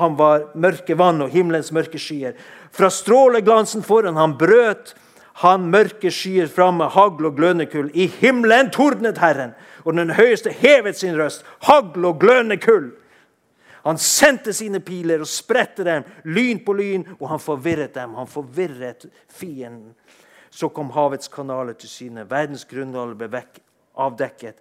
han 0.00 0.16
var 0.16 0.48
mørke 0.56 0.96
vann 0.98 1.20
og 1.20 1.34
himmelens 1.36 1.70
mørke 1.76 2.00
skyer. 2.00 2.32
Fra 2.72 2.88
stråleglansen 2.90 3.84
foran 3.84 4.16
han 4.16 4.38
brøt 4.40 4.96
han 5.42 5.68
mørke 5.68 6.08
skyer 6.08 6.48
fram 6.48 6.78
med 6.80 6.94
hagl 6.94 7.28
og 7.28 7.36
glødende 7.36 7.66
kull. 7.68 7.90
I 7.92 8.06
himmelen 8.22 8.70
tordnet 8.72 9.20
Herren 9.20 9.52
og 9.86 9.94
den 9.94 10.10
høyeste 10.10 10.50
hevet 10.50 10.98
sin 10.98 11.14
røst. 11.18 11.44
Hagl 11.62 12.04
og 12.04 12.18
glødende 12.20 12.58
kull. 12.58 12.90
Han 13.86 13.98
sendte 14.02 14.50
sine 14.52 14.80
piler 14.82 15.22
og 15.22 15.30
spredte 15.30 15.84
dem, 15.86 16.06
lyn 16.24 16.58
på 16.66 16.74
lyn, 16.74 17.04
og 17.20 17.28
han 17.30 17.42
forvirret 17.42 17.94
dem. 17.94 18.16
Han 18.18 18.26
forvirret 18.26 19.06
fienden. 19.30 19.92
Så 20.50 20.68
kom 20.74 20.90
havets 20.90 21.30
kanaler 21.30 21.76
til 21.78 21.88
syne. 21.88 22.26
Verdens 22.30 22.64
grunnvoll 22.66 23.14
ble 23.14 23.28
vekk, 23.30 23.60
avdekket 24.02 24.58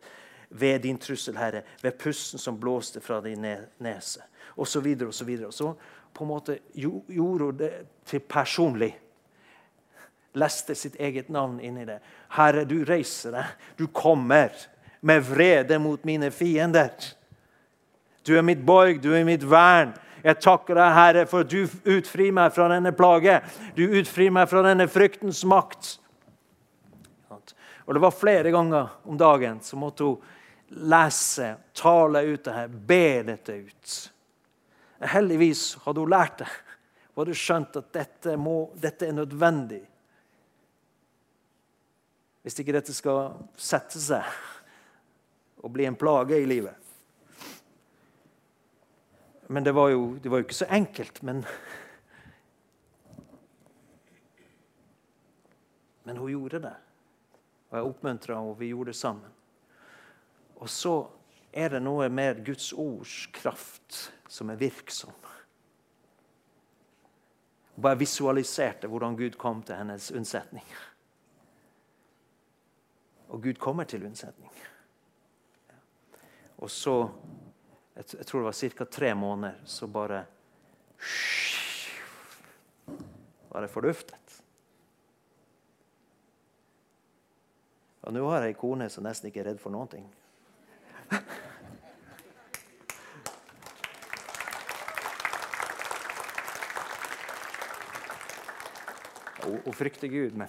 ved 0.49 0.83
din 0.85 0.99
trussel, 1.01 1.39
Herre, 1.41 1.63
ved 1.81 1.97
pusten 1.97 2.39
som 2.39 2.59
blåste 2.61 3.01
fra 3.01 3.17
din 3.25 3.47
nese, 3.81 4.21
osv. 4.55 4.93
Så 5.11 5.25
videre, 5.25 5.47
og 5.47 5.53
så 5.53 5.73
på 6.13 6.23
en 6.23 6.29
måte 6.29 6.59
gjorde 6.77 7.43
hun 7.43 7.57
det 7.57 7.71
til 8.05 8.21
personlig. 8.21 8.93
Leste 10.35 10.75
sitt 10.75 10.95
eget 10.99 11.29
navn 11.33 11.57
inni 11.63 11.85
det. 11.88 11.97
Herre, 12.35 12.65
du 12.67 12.83
reiser 12.85 13.33
deg. 13.33 13.67
Du 13.79 13.88
kommer 13.88 14.53
med 15.06 15.24
vrede 15.24 15.78
mot 15.80 16.04
mine 16.04 16.32
fiender. 16.32 16.89
Du 18.26 18.38
er 18.38 18.41
mitt 18.41 18.63
borg, 18.65 19.02
du 19.02 19.12
er 19.13 19.26
mitt 19.26 19.44
vern. 19.46 19.91
Jeg 20.26 20.39
takker 20.41 20.74
deg, 20.80 20.96
Herre, 20.98 21.26
for 21.30 21.46
du 21.46 21.68
utfrir 21.94 22.32
meg 22.34 22.56
fra 22.56 22.65
denne 22.72 22.89
plage. 22.98 23.36
Du 23.78 23.84
utfrir 23.86 24.34
meg 24.34 24.50
fra 24.50 24.63
denne 24.65 24.88
fryktens 24.89 25.44
makt. 25.46 26.00
Og 27.86 27.94
Det 27.94 28.02
var 28.02 28.18
flere 28.18 28.50
ganger 28.50 28.89
om 29.06 29.18
dagen 29.18 29.60
så 29.62 29.78
måtte 29.78 30.08
hun 30.08 30.18
lese, 30.89 31.52
tale 31.78 32.24
ut 32.26 32.48
det 32.48 32.56
her, 32.56 32.68
be 32.68 33.22
dette 33.28 33.60
ut. 33.68 33.96
Heldigvis 35.06 35.76
hadde 35.84 36.02
hun 36.02 36.10
lært 36.10 36.39
det 36.39 36.48
Hun 37.13 37.22
hadde 37.22 37.38
skjønt 37.38 37.78
at 37.78 37.94
dette, 37.94 38.34
må, 38.41 38.72
dette 38.74 39.06
er 39.06 39.13
nødvendig. 39.13 39.84
Hvis 42.41 42.58
ikke 42.60 42.74
dette 42.74 42.94
skal 42.98 43.38
sette 43.54 44.02
seg 44.02 44.26
og 45.65 45.71
bli 45.73 45.88
en 45.89 45.95
plage 45.97 46.38
i 46.38 46.45
livet. 46.45 46.75
Men 49.47 49.63
det 49.63 49.71
var 49.71 49.89
jo, 49.89 50.17
det 50.21 50.30
var 50.30 50.38
jo 50.38 50.45
ikke 50.45 50.58
så 50.58 50.67
enkelt. 50.69 51.21
Men, 51.25 51.41
men 56.04 56.17
hun 56.17 56.30
gjorde 56.30 56.62
det. 56.67 56.73
Og 57.69 57.78
jeg 57.78 57.89
oppmuntra 57.89 58.38
henne, 58.38 58.54
og 58.54 58.60
vi 58.60 58.69
gjorde 58.73 58.93
det 58.93 58.99
sammen. 58.99 59.34
Og 60.56 60.69
så 60.69 60.93
er 61.54 61.73
det 61.73 61.82
noe 61.82 62.12
med 62.13 62.45
Guds 62.45 62.69
ords 62.73 63.25
kraft 63.34 63.99
som 64.30 64.54
er 64.54 64.62
virksom. 64.62 65.17
Hun 67.73 67.82
bare 67.89 67.99
visualiserte 68.06 68.88
hvordan 68.88 69.17
Gud 69.17 69.41
kom 69.41 69.65
til 69.65 69.82
hennes 69.82 70.12
unnsetning. 70.13 70.65
Og 73.34 73.41
Gud 73.43 73.58
kommer 73.60 73.84
til 73.89 74.06
unnsetning. 74.06 74.54
Og 76.65 76.71
så 76.71 77.10
Jeg 77.95 78.25
tror 78.25 78.39
det 78.39 78.45
var 78.45 78.69
ca. 78.78 78.86
tre 78.86 79.15
måneder, 79.15 79.54
så 79.65 79.88
bare 79.88 80.25
Var 83.49 83.62
jeg 83.62 83.69
forduftet. 83.69 84.43
Og 88.01 88.13
nå 88.13 88.30
har 88.30 88.41
jeg 88.41 88.47
ei 88.49 88.58
kone 88.60 88.89
som 88.89 89.04
nesten 89.06 89.28
ikke 89.30 89.39
er 89.43 89.45
redd 89.51 89.60
for 89.62 89.69
noen 89.69 89.88
ting. 89.88 90.10
Hun 99.45 99.73
frykter 99.73 100.08
Gud, 100.08 100.32
men 100.34 100.47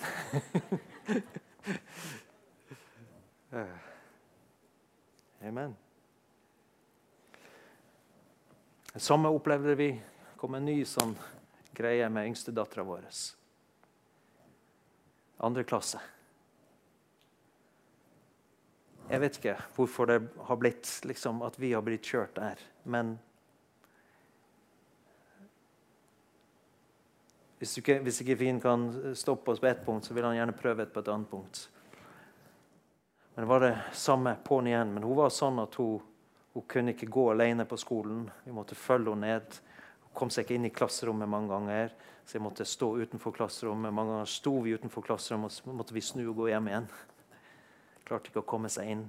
Amen. 5.47 5.77
Det 8.97 9.01
samme 9.01 9.29
opplevde 9.29 9.75
vi. 9.75 10.03
Kom 10.37 10.55
en 10.57 10.65
ny 10.65 10.79
sånn 10.89 11.11
greie 11.77 12.07
med 12.09 12.31
yngstedattera 12.31 12.81
vår. 12.89 13.03
Andre 15.45 15.65
klasse. 15.69 16.01
Jeg 19.11 19.21
vet 19.21 19.37
ikke 19.37 19.55
hvorfor 19.77 20.09
det 20.09 20.17
har 20.49 20.61
blitt 20.65 20.95
liksom, 21.05 21.45
at 21.45 21.61
vi 21.61 21.75
har 21.77 21.85
blitt 21.85 22.09
kjørt 22.09 22.41
der, 22.41 22.65
men 22.89 23.19
Hvis 27.61 27.79
ikke, 27.83 28.01
hvis 28.01 28.25
ikke 28.25 28.41
Finn 28.41 28.65
kan 28.65 28.89
stoppe 29.17 29.53
oss 29.53 29.61
på 29.61 29.69
ett 29.69 29.85
punkt, 29.85 30.09
så 30.09 30.17
vil 30.17 30.25
han 30.25 30.41
gjerne 30.41 30.57
prøve 30.57 30.89
et 30.89 30.97
på 30.97 31.05
et 31.05 31.13
annet 31.13 31.29
punkt. 31.29 31.67
Men 33.35 33.45
det 33.45 33.49
var 33.53 33.61
det 33.61 33.77
samme 33.93 34.39
på'n 34.45 34.73
igjen. 34.73 34.93
Men 34.93 35.05
hun 35.05 35.17
var 35.21 35.33
sånn 35.33 35.61
at 35.61 35.77
hun 35.81 36.01
hun 36.57 36.65
kunne 36.69 36.95
ikke 36.95 37.11
gå 37.13 37.31
alene 37.35 37.67
på 37.69 37.77
skolen. 37.77 38.31
Vi 38.45 38.53
måtte 38.57 38.79
følge 38.79 39.13
henne 39.13 39.29
ned. 39.29 39.59
Hun 40.07 40.15
kom 40.17 40.31
seg 40.33 40.47
ikke 40.47 40.57
inn 40.57 40.69
i 40.71 40.73
klasserommet 40.73 41.29
mange 41.29 41.53
ganger. 41.53 41.93
Så 42.25 42.39
jeg 42.39 42.45
måtte 42.47 42.65
stå 42.65 42.89
utenfor 42.97 43.35
klasserommet. 43.37 43.93
Mange 43.93 44.15
ganger 44.15 44.31
sto 44.33 44.55
vi 44.65 44.73
utenfor 44.73 45.05
klasserommet, 45.05 45.53
så 45.53 45.77
måtte 45.77 45.93
vi 45.93 46.01
snu 46.01 46.25
og 46.25 46.41
gå 46.41 46.49
hjem 46.55 46.73
igjen. 46.73 46.89
Klarte 48.09 48.33
ikke 48.33 48.41
å 48.41 48.49
komme 48.49 48.73
seg 48.73 48.89
inn. 48.95 49.05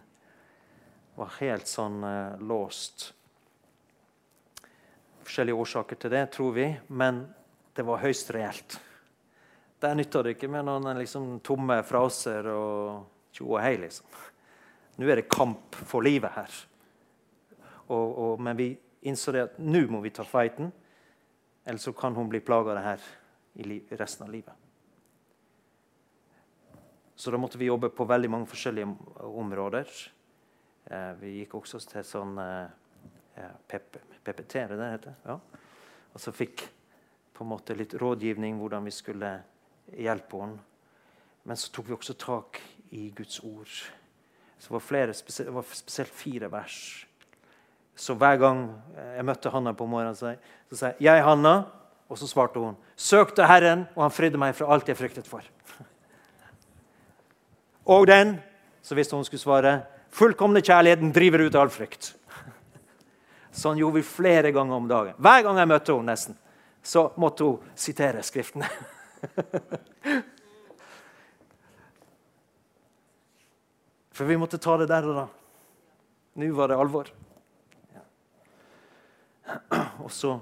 Var 1.16 1.34
helt 1.40 1.72
sånn 1.72 2.04
uh, 2.04 2.36
låst. 2.44 3.08
Forskjellige 5.24 5.64
årsaker 5.64 6.04
til 6.04 6.18
det, 6.18 6.28
tror 6.36 6.54
vi, 6.60 6.70
men 6.92 7.24
det 7.80 7.88
var 7.88 8.04
høyst 8.04 8.36
reelt. 8.36 8.82
Der 9.80 9.96
nytta 9.96 10.26
det 10.26 10.36
ikke 10.36 10.52
med 10.52 10.68
noen 10.68 11.00
liksom, 11.00 11.38
tomme 11.48 11.80
fraser 11.88 12.52
og 12.52 13.06
tjo 13.32 13.54
og 13.54 13.62
hei, 13.64 13.78
liksom. 13.80 14.12
Nå 15.00 15.08
er 15.08 15.22
det 15.22 15.30
kamp 15.32 15.80
for 15.88 16.04
livet 16.04 16.36
her. 16.36 16.66
Og, 17.88 18.17
og, 18.17 18.41
men 18.41 18.58
vi 18.58 18.71
innså 19.08 19.32
det 19.32 19.43
at 19.45 19.60
nå 19.62 19.86
må 19.91 20.02
vi 20.04 20.12
ta 20.15 20.26
fighten, 20.28 20.71
ellers 21.67 21.88
så 21.88 21.93
kan 21.95 22.15
hun 22.15 22.30
bli 22.32 22.41
plaga 22.43 22.73
av 22.73 22.80
det 22.80 22.86
her 22.88 23.06
i 23.58 23.80
resten 24.00 24.28
av 24.28 24.34
livet. 24.34 24.54
Så 27.17 27.32
da 27.34 27.39
måtte 27.41 27.58
vi 27.58 27.69
jobbe 27.69 27.89
på 27.89 28.06
veldig 28.06 28.30
mange 28.30 28.50
forskjellige 28.50 28.91
områder. 29.26 29.89
Eh, 30.86 31.13
vi 31.17 31.32
gikk 31.39 31.56
også 31.58 31.82
til 31.89 32.06
sånn 32.06 32.36
eh, 32.38 32.67
PPT, 33.67 34.60
er 34.62 34.69
det 34.73 34.78
det 34.78 34.91
heter? 34.91 35.15
Ja. 35.26 35.39
Og 36.13 36.21
så 36.21 36.34
fikk 36.36 36.67
på 37.34 37.45
en 37.45 37.52
måte 37.52 37.76
litt 37.78 37.95
rådgivning 37.97 38.60
hvordan 38.62 38.86
vi 38.86 38.93
skulle 38.93 39.32
hjelpe 39.97 40.43
henne. 40.43 40.62
Men 41.47 41.58
så 41.58 41.71
tok 41.73 41.89
vi 41.89 41.95
også 41.95 42.17
tak 42.19 42.62
i 42.93 43.08
Guds 43.15 43.39
ord. 43.45 43.71
Så 44.58 44.69
det 44.69 44.76
var, 44.76 44.84
flere, 44.84 45.13
det 45.13 45.54
var 45.54 45.67
spesielt 45.69 46.13
fire 46.13 46.50
vers 46.52 46.80
så 47.98 48.14
hver 48.14 48.38
gang 48.38 48.68
jeg 49.18 49.26
møtte 49.26 49.50
Hanna 49.50 49.74
på 49.74 49.88
morgenen, 49.90 50.16
så, 50.16 50.36
sa 50.72 50.86
jeg 50.86 50.96
'Jeg, 51.02 51.24
Hanna', 51.24 51.66
og 52.10 52.18
så 52.18 52.28
svarte 52.28 52.60
hun 52.60 52.78
'Søkte 52.96 53.48
Herren, 53.48 53.88
og 53.96 54.04
han 54.04 54.12
fridde 54.12 54.38
meg 54.38 54.56
fra 54.56 54.74
alt 54.74 54.88
jeg 54.88 54.98
fryktet 54.98 55.28
for'. 55.28 55.50
Og 57.86 58.08
den, 58.08 58.40
så 58.82 58.96
visste 58.96 59.16
hun 59.16 59.26
skulle 59.26 59.42
svare 59.42 59.82
fullkomne 60.10 60.62
kjærligheten 60.62 61.12
driver 61.14 61.40
ut 61.40 61.56
all 61.56 61.70
frykt. 61.70 62.16
Sånn 63.52 63.78
gjorde 63.78 63.96
vi 63.96 64.04
flere 64.04 64.52
ganger 64.52 64.76
om 64.76 64.88
dagen. 64.88 65.14
Hver 65.18 65.42
gang 65.44 65.58
jeg 65.58 65.68
møtte 65.68 65.94
henne, 65.94 66.12
nesten, 66.12 66.38
så 66.84 67.12
måtte 67.18 67.44
hun 67.44 67.60
sitere 67.76 68.24
Skriftene. 68.24 68.70
For 74.18 74.26
vi 74.26 74.38
måtte 74.38 74.58
ta 74.58 74.78
det 74.78 74.88
der 74.90 75.04
og 75.06 75.16
da. 75.16 75.28
Nå 76.42 76.54
var 76.58 76.68
det 76.72 76.78
alvor. 76.78 77.08
Og 80.04 80.12
så 80.12 80.38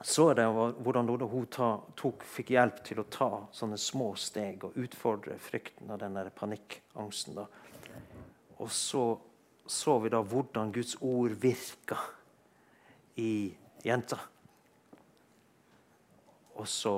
så 0.00 0.30
jeg 0.32 0.48
hvordan 0.80 1.10
hun 1.28 1.46
tok, 1.52 2.22
fikk 2.24 2.54
hjelp 2.54 2.78
til 2.86 3.02
å 3.02 3.08
ta 3.12 3.28
sånne 3.52 3.76
små 3.76 4.14
steg 4.16 4.62
og 4.64 4.78
utfordre 4.80 5.36
frykten 5.36 5.92
og 5.92 6.00
den 6.00 6.16
panikkangsten. 6.32 7.36
Da. 7.36 7.44
Og 8.64 8.72
så 8.72 9.04
så 9.70 9.98
vi 10.02 10.10
da 10.10 10.18
hvordan 10.26 10.72
Guds 10.72 10.96
ord 11.00 11.36
virka 11.38 11.98
i 13.22 13.52
jenta. 13.86 14.18
Og 16.58 16.66
så 16.68 16.94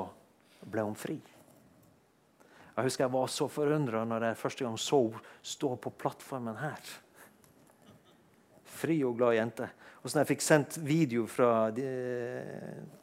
ble 0.64 0.86
hun 0.86 0.96
fri. 0.96 1.18
Jeg 2.72 2.86
husker 2.86 3.04
jeg 3.04 3.12
var 3.12 3.28
så 3.28 3.48
forundra 3.52 4.06
når 4.08 4.30
jeg 4.30 4.40
første 4.40 4.64
gang 4.64 4.78
så 4.80 5.02
henne 5.02 5.20
stå 5.44 5.74
på 5.76 5.92
plattformen 6.00 6.56
her. 6.62 6.94
Fri 8.82 8.98
og 9.06 9.16
glad 9.18 9.36
jente. 9.36 9.68
Og 10.02 10.10
så 10.10 10.16
når 10.16 10.24
jeg 10.24 10.30
fikk 10.32 10.44
sendt 10.44 10.78
video 10.82 11.28
fra 11.30 11.68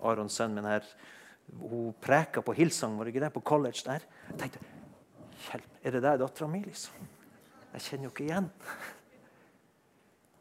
Arons 0.04 0.36
sønn 0.36 0.58
min 0.58 0.68
her 0.68 0.88
Hun 1.60 1.94
preka 2.02 2.44
på 2.46 2.54
Hillsong 2.54 2.98
var 2.98 3.08
det 3.08 3.16
ikke 3.16 3.24
det, 3.24 3.34
på 3.34 3.42
college 3.42 3.82
der. 3.86 4.04
Jeg 4.30 4.42
tenkte 4.42 4.66
Hjelp, 5.40 5.70
er 5.84 5.96
det 5.96 6.02
der 6.04 6.18
dattera 6.20 6.50
mi, 6.52 6.60
liksom? 6.66 7.08
Jeg 7.74 7.82
kjenner 7.86 8.10
jo 8.10 8.12
ikke 8.12 8.26
igjen. 8.26 8.50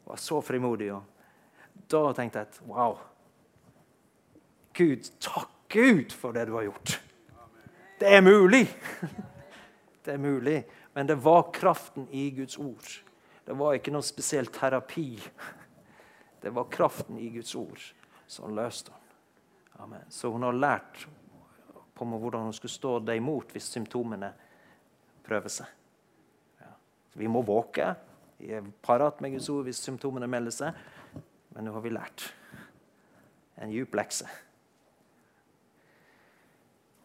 Hun 0.02 0.10
var 0.10 0.20
så 0.20 0.40
frimodig. 0.42 0.90
Og 0.92 1.86
da 1.88 2.02
tenkte 2.18 2.42
jeg 2.42 2.50
at 2.50 2.60
wow. 2.66 2.98
Gud, 4.74 5.08
takk 5.22 5.54
Gud 5.72 6.12
for 6.16 6.34
det 6.34 6.48
du 6.48 6.56
har 6.58 6.66
gjort. 6.66 6.98
Det 8.00 8.14
er 8.14 8.20
mulig! 8.24 8.66
Det 10.04 10.14
er 10.14 10.18
mulig. 10.18 10.62
Men 10.94 11.08
det 11.08 11.18
var 11.20 11.50
kraften 11.52 12.06
i 12.10 12.30
Guds 12.32 12.56
ord. 12.56 12.86
Det 13.48 13.54
var 13.56 13.78
ikke 13.78 13.94
noe 13.94 14.04
spesiell 14.04 14.50
terapi. 14.52 15.14
Det 16.40 16.50
var 16.52 16.66
kraften 16.68 17.16
i 17.16 17.30
Guds 17.32 17.54
ord 17.56 17.80
som 18.28 18.52
løste 18.52 18.92
henne. 19.78 20.02
Så 20.12 20.28
hun 20.28 20.44
har 20.44 20.52
lært 20.52 21.06
på 21.96 22.04
hvordan 22.04 22.44
hun 22.44 22.52
skulle 22.52 22.74
stå 22.74 22.92
det 23.08 23.16
imot 23.16 23.56
hvis 23.56 23.70
symptomene 23.72 24.28
prøver 25.24 25.54
seg. 25.54 25.72
Ja. 26.60 26.74
Vi 27.16 27.32
må 27.32 27.40
våke. 27.40 27.88
Vi 28.36 28.52
er 28.52 28.68
parat 28.84 29.24
med 29.24 29.38
Guds 29.38 29.48
ord 29.48 29.64
hvis 29.64 29.80
symptomene 29.80 30.28
melder 30.28 30.52
seg. 30.52 30.84
Men 31.56 31.64
nå 31.64 31.72
har 31.72 31.88
vi 31.88 31.96
lært 31.96 32.28
en 33.64 33.72
djup 33.72 33.96
lekse. 33.96 34.28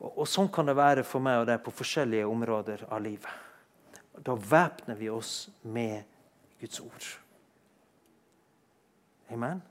Og, 0.03 0.09
og, 0.11 0.25
Sånn 0.27 0.51
kan 0.51 0.67
det 0.67 0.75
være 0.75 1.07
for 1.07 1.23
meg 1.23 1.39
og 1.39 1.47
deg 1.47 1.63
på 1.63 1.71
forskjellige 1.71 2.27
områder 2.27 2.83
av 2.91 2.99
livet. 3.07 3.31
Da 4.19 4.35
væpner 4.35 4.99
vi 4.99 5.07
oss 5.07 5.47
med 5.63 6.03
Guds 6.63 6.79
ord. 6.79 7.19
Amen. 9.29 9.61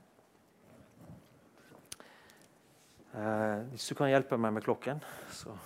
Eh, 3.13 3.61
hvis 3.71 3.87
du 3.89 3.95
kan 3.97 4.11
hjelpe 4.11 4.37
meg 4.37 4.53
med 4.53 4.61
klokken, 4.61 5.01
så 5.33 5.57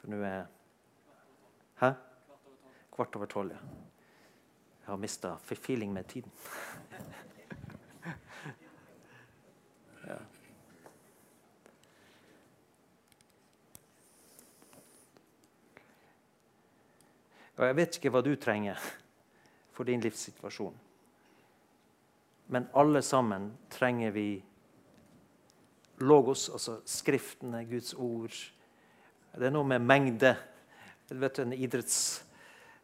For 0.00 0.10
nå 0.10 0.18
er 0.26 0.50
Hæ? 1.78 1.92
Kvart 2.90 3.16
over 3.22 3.30
tolv. 3.30 3.54
Ja. 3.54 3.58
Jeg 4.80 4.90
har 4.90 4.96
mista 4.96 5.36
feeling 5.46 5.92
med 5.92 6.04
tiden. 6.10 6.32
ja. 10.08 10.18
Og 17.56 17.66
jeg 17.66 17.76
vet 17.76 17.96
ikke 17.96 18.10
hva 18.10 18.26
du 18.26 18.34
trenger 18.34 18.74
for 19.78 19.86
din 19.86 20.00
livssituasjon. 20.02 20.74
Men 22.46 22.66
alle 22.72 23.02
sammen 23.02 23.52
trenger 23.70 24.10
vi 24.10 24.42
logos, 26.02 26.48
altså 26.50 26.80
Skriftene, 26.84 27.60
Guds 27.64 27.92
ord. 27.94 28.34
Det 29.38 29.46
er 29.46 29.52
noe 29.54 29.68
med 29.70 29.84
mengde. 29.86 30.32
Du 31.06 31.14
vet, 31.22 31.38
En, 31.38 31.54
idretts, 31.54 32.24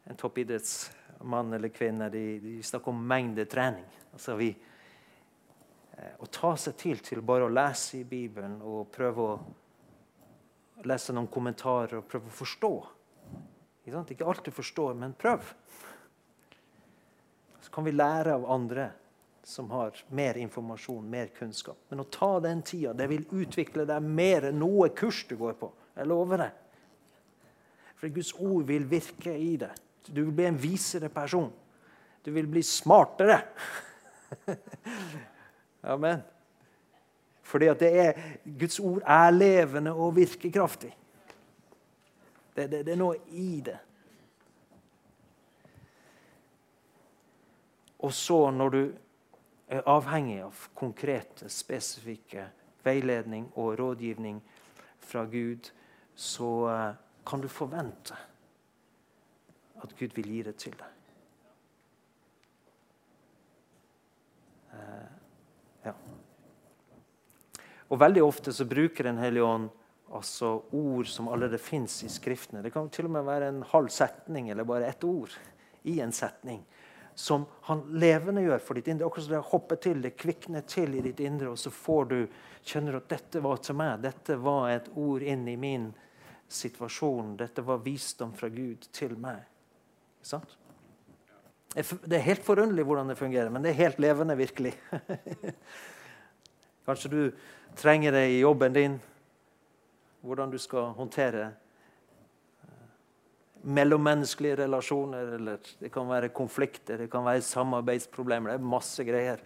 en 0.07 0.15
toppidrettsmann 0.15 1.51
eller 1.53 1.69
-kvinne 1.69 2.07
de, 2.09 2.39
de, 2.39 2.63
snakker 2.63 2.89
om 2.89 3.07
mengdetrening. 3.07 3.85
Altså 4.13 4.35
vi, 4.35 4.55
eh, 5.97 6.13
Å 6.19 6.25
ta 6.31 6.55
seg 6.55 6.77
til 6.77 6.99
til 6.99 7.21
bare 7.21 7.43
å 7.43 7.51
lese 7.51 7.97
i 7.97 8.03
Bibelen 8.03 8.61
og 8.61 8.87
prøve 8.91 9.19
å 9.19 9.39
lese 10.83 11.13
noen 11.13 11.27
kommentarer 11.27 11.97
og 11.97 12.07
prøve 12.07 12.27
å 12.27 12.39
forstå. 12.39 12.87
Ikke, 13.85 14.05
Ikke 14.11 14.25
alltid 14.25 14.53
forstå, 14.53 14.93
men 14.93 15.13
prøv. 15.13 15.55
Kan 17.75 17.83
vi 17.83 17.91
lære 17.91 18.37
av 18.37 18.45
andre 18.51 18.89
som 19.43 19.67
har 19.75 19.97
mer 20.15 20.37
informasjon, 20.39 21.09
mer 21.09 21.27
kunnskap. 21.35 21.77
Men 21.89 22.01
å 22.01 22.07
ta 22.09 22.39
den 22.39 22.61
tida, 22.65 22.93
det 22.95 23.09
vil 23.11 23.25
utvikle 23.35 23.83
deg 23.85 24.05
mer 24.07 24.47
enn 24.49 24.61
noe 24.63 24.87
kurs 24.95 25.25
du 25.27 25.35
går 25.37 25.57
på. 25.59 25.69
Jeg 25.95 26.07
lover 26.07 26.45
det. 26.45 26.51
For 27.99 28.15
Guds 28.15 28.31
ord 28.39 28.63
vil 28.69 28.87
virke 28.89 29.35
i 29.35 29.57
deg. 29.59 29.75
Du 30.07 30.23
vil 30.23 30.33
bli 30.37 30.47
en 30.47 30.57
visere 30.59 31.11
person. 31.13 31.51
Du 32.23 32.31
vil 32.33 32.47
bli 32.49 32.63
smartere. 32.65 33.41
Amen. 35.93 36.23
Fordi 37.45 37.69
at 37.69 37.83
det 37.83 37.91
er, 38.01 38.23
Guds 38.45 38.79
ord 38.79 39.03
er 39.03 39.35
levende 39.35 39.93
og 39.93 40.15
virkekraftig. 40.15 40.93
Det, 42.55 42.69
det, 42.71 42.85
det 42.87 42.95
er 42.95 43.03
noe 43.03 43.19
i 43.35 43.59
det. 43.67 43.77
Og 48.05 48.13
så, 48.13 48.37
når 48.51 48.69
du 48.69 48.81
er 49.67 49.87
avhengig 49.89 50.37
av 50.45 50.59
konkrete, 50.77 51.49
spesifikke 51.49 52.45
veiledning 52.85 53.47
og 53.57 53.79
rådgivning 53.79 54.37
fra 55.01 55.23
Gud, 55.25 55.71
så 56.13 56.49
eh, 56.69 56.91
kan 57.25 57.41
du 57.41 57.47
forvente 57.49 58.17
at 59.81 59.95
Gud 59.97 60.13
vil 60.15 60.29
gi 60.35 60.43
det 60.45 60.53
til 60.61 60.77
deg. 60.77 60.91
Eh, 64.75 65.09
ja. 65.89 65.95
Og 67.89 67.99
Veldig 68.01 68.23
ofte 68.25 68.53
så 68.53 68.69
bruker 68.69 69.09
Den 69.09 69.21
hellige 69.21 69.49
ånd 69.49 69.67
altså 70.15 70.59
ord 70.77 71.09
som 71.09 71.27
allerede 71.33 71.57
fins 71.57 72.03
i 72.05 72.09
Skriftene. 72.09 72.61
Det 72.61 72.73
kan 72.73 72.89
til 72.93 73.09
og 73.09 73.17
med 73.17 73.25
være 73.25 73.49
en 73.49 73.63
halv 73.73 73.89
setning 73.89 74.51
eller 74.53 74.63
bare 74.63 74.93
ett 74.93 75.03
ord 75.03 75.33
i 75.89 75.99
en 76.05 76.13
setning 76.13 76.61
som 77.15 77.45
han 77.61 77.81
levende 77.95 78.43
gjør 78.43 78.59
for 78.59 78.77
ditt 78.77 78.89
indre. 78.91 79.07
Akkurat 79.07 79.25
som 79.25 79.33
det 79.33 79.43
hopper 79.51 79.79
til, 79.81 80.01
det 80.03 80.17
kvikner 80.19 80.65
til 80.67 80.97
i 80.97 81.03
ditt 81.05 81.21
indre, 81.23 81.53
og 81.53 81.59
så 81.59 81.71
får 81.71 82.09
du 82.11 82.17
kjenner 82.65 82.99
at 82.99 83.07
dette 83.09 83.41
var 83.43 83.61
til 83.63 83.77
meg. 83.79 84.03
Dette 84.03 84.35
var 84.41 84.69
et 84.73 84.89
ord 84.99 85.23
inn 85.23 85.47
i 85.47 85.55
min 85.59 85.89
situasjon. 86.51 87.37
Dette 87.39 87.63
var 87.65 87.83
visdom 87.85 88.35
fra 88.35 88.51
Gud 88.51 88.89
til 88.95 89.15
meg. 89.21 89.41
Sant? 90.25 90.57
Det 91.75 92.15
er 92.15 92.23
helt 92.23 92.45
forunderlig 92.45 92.85
hvordan 92.87 93.11
det 93.11 93.19
fungerer, 93.19 93.51
men 93.51 93.63
det 93.63 93.73
er 93.73 93.81
helt 93.81 93.99
levende, 93.99 94.37
virkelig. 94.39 94.73
Kanskje 96.87 97.11
du 97.11 97.21
trenger 97.75 98.15
det 98.15 98.27
i 98.31 98.39
jobben 98.39 98.75
din, 98.75 98.99
hvordan 100.23 100.51
du 100.51 100.59
skal 100.61 100.93
håndtere 100.95 101.49
mellommenneskelige 103.65 104.55
relasjoner, 104.55 105.35
eller 105.37 105.57
det 105.79 105.89
kan 105.93 106.09
være 106.09 106.29
konflikter, 106.29 106.97
det 106.97 107.09
kan 107.11 107.25
være 107.25 107.41
samarbeidsproblemer. 107.41 108.53
Det 108.53 108.59
er 108.59 108.67
masse 108.75 109.05
greier 109.07 109.41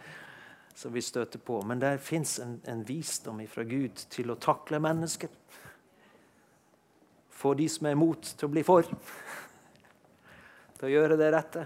som 0.75 0.93
vi 0.93 1.01
støter 1.03 1.39
på. 1.39 1.61
Men 1.67 1.79
der 1.79 1.97
fins 2.03 2.37
en, 2.39 2.59
en, 2.67 2.83
visdom 2.87 3.39
fra 3.47 3.63
Gud 3.67 4.03
til 4.11 4.31
å 4.31 4.39
takle 4.39 4.81
mennesker. 4.83 5.31
Få 7.39 7.53
de 7.55 7.67
som 7.71 7.87
er 7.87 7.95
imot, 7.95 8.33
til 8.35 8.49
å 8.49 8.51
bli 8.51 8.63
for. 8.67 8.87
Til 10.79 10.87
å 10.87 10.91
gjøre 10.91 11.19
det 11.19 11.29
rette. 11.35 11.65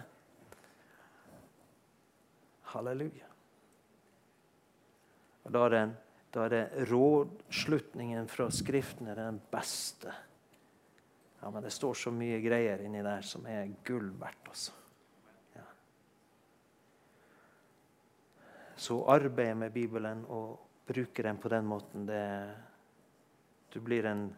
Halleluja. 2.74 3.30
Og 5.44 5.54
da 5.54 5.66
er, 5.66 5.74
det, 5.74 5.82
da 6.34 6.46
er 6.46 6.54
det 6.54 6.86
rådslutningen 6.90 8.30
fra 8.32 8.48
Skriftene 8.54 9.18
den 9.18 9.42
beste 9.52 10.14
ja, 11.44 11.50
men 11.52 11.64
det 11.64 11.72
står 11.76 11.94
så 11.94 12.12
mye 12.12 12.38
greier 12.40 12.80
inni 12.86 13.02
der 13.04 13.26
som 13.28 13.44
er 13.52 13.68
gull 13.84 14.06
verdt, 14.16 14.46
altså. 14.48 14.72
Ja. 15.58 15.64
Så 18.80 19.02
arbeidet 19.12 19.58
med 19.58 19.74
Bibelen 19.76 20.22
og 20.32 20.62
bruke 20.88 21.24
den 21.24 21.42
på 21.44 21.52
den 21.52 21.68
måten, 21.68 22.08
det 22.08 22.24
Du 23.74 23.82
blir 23.82 24.06
en 24.06 24.36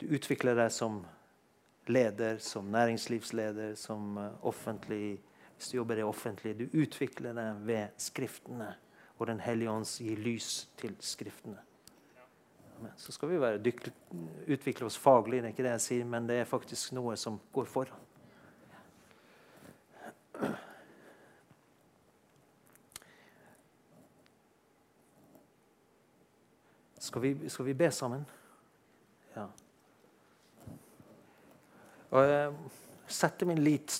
Du 0.00 0.06
utvikler 0.06 0.54
deg 0.54 0.72
som 0.72 1.04
leder, 1.86 2.38
som 2.38 2.64
næringslivsleder, 2.64 3.74
som 3.74 4.18
eh, 4.18 4.46
offentlig 4.46 5.20
Hvis 5.56 5.68
du 5.68 5.76
jobber 5.76 5.96
i 5.96 6.02
offentlig, 6.02 6.58
du 6.58 6.68
utvikler 6.72 7.32
deg 7.32 7.60
ved 7.66 7.88
Skriftene. 7.98 8.74
Og 9.18 9.26
Den 9.26 9.40
hellige 9.40 9.70
ånds 9.70 9.98
gir 10.00 10.16
lys 10.16 10.68
til 10.76 10.96
Skriftene. 11.00 11.60
Så 12.96 13.12
skal 13.12 13.30
vi 13.30 13.40
være 13.40 13.60
utvikle 14.46 14.86
oss 14.86 14.98
faglig, 15.00 15.42
det 15.42 15.48
er 15.48 15.54
ikke 15.54 15.66
det 15.66 15.76
jeg 15.76 15.84
sier, 15.84 16.04
men 16.08 16.28
det 16.28 16.40
er 16.40 16.48
faktisk 16.48 16.92
noe 16.96 17.16
som 17.18 17.38
går 17.54 17.70
foran. 17.70 18.04
Skal 27.04 27.22
vi, 27.22 27.48
skal 27.48 27.64
vi 27.64 27.74
be 27.74 27.90
sammen? 27.92 28.24
Ja. 29.34 29.44
Og 32.10 32.24
jeg 32.24 32.54
setter 33.06 33.46
min 33.46 33.60
lit 33.60 33.98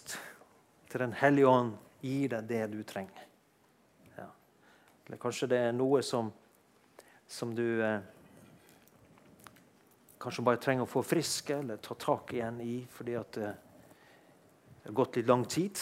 til 0.89 1.01
Den 1.03 1.13
hellige 1.19 1.51
ånd 1.51 1.75
gir 2.01 2.33
deg 2.33 2.49
det 2.49 2.63
du 2.73 2.81
trenger. 2.87 3.27
Ja. 4.17 4.29
Eller 5.07 5.21
kanskje 5.21 5.51
det 5.53 5.61
er 5.67 5.77
noe 5.77 6.01
som, 6.07 6.33
som 7.29 7.53
du 7.55 7.67
eh, 7.83 8.01
kanskje 10.25 10.45
bare 10.47 10.61
trenger 10.63 10.87
å 10.87 10.91
få 10.91 11.03
friske 11.05 11.59
eller 11.61 11.81
ta 11.85 11.97
tak 12.01 12.33
igjen 12.33 12.61
i 12.65 12.79
fordi 12.91 13.17
at 13.21 13.39
eh, 13.41 13.57
det 14.81 14.91
har 14.91 14.97
gått 14.97 15.19
litt 15.19 15.29
lang 15.29 15.45
tid. 15.49 15.81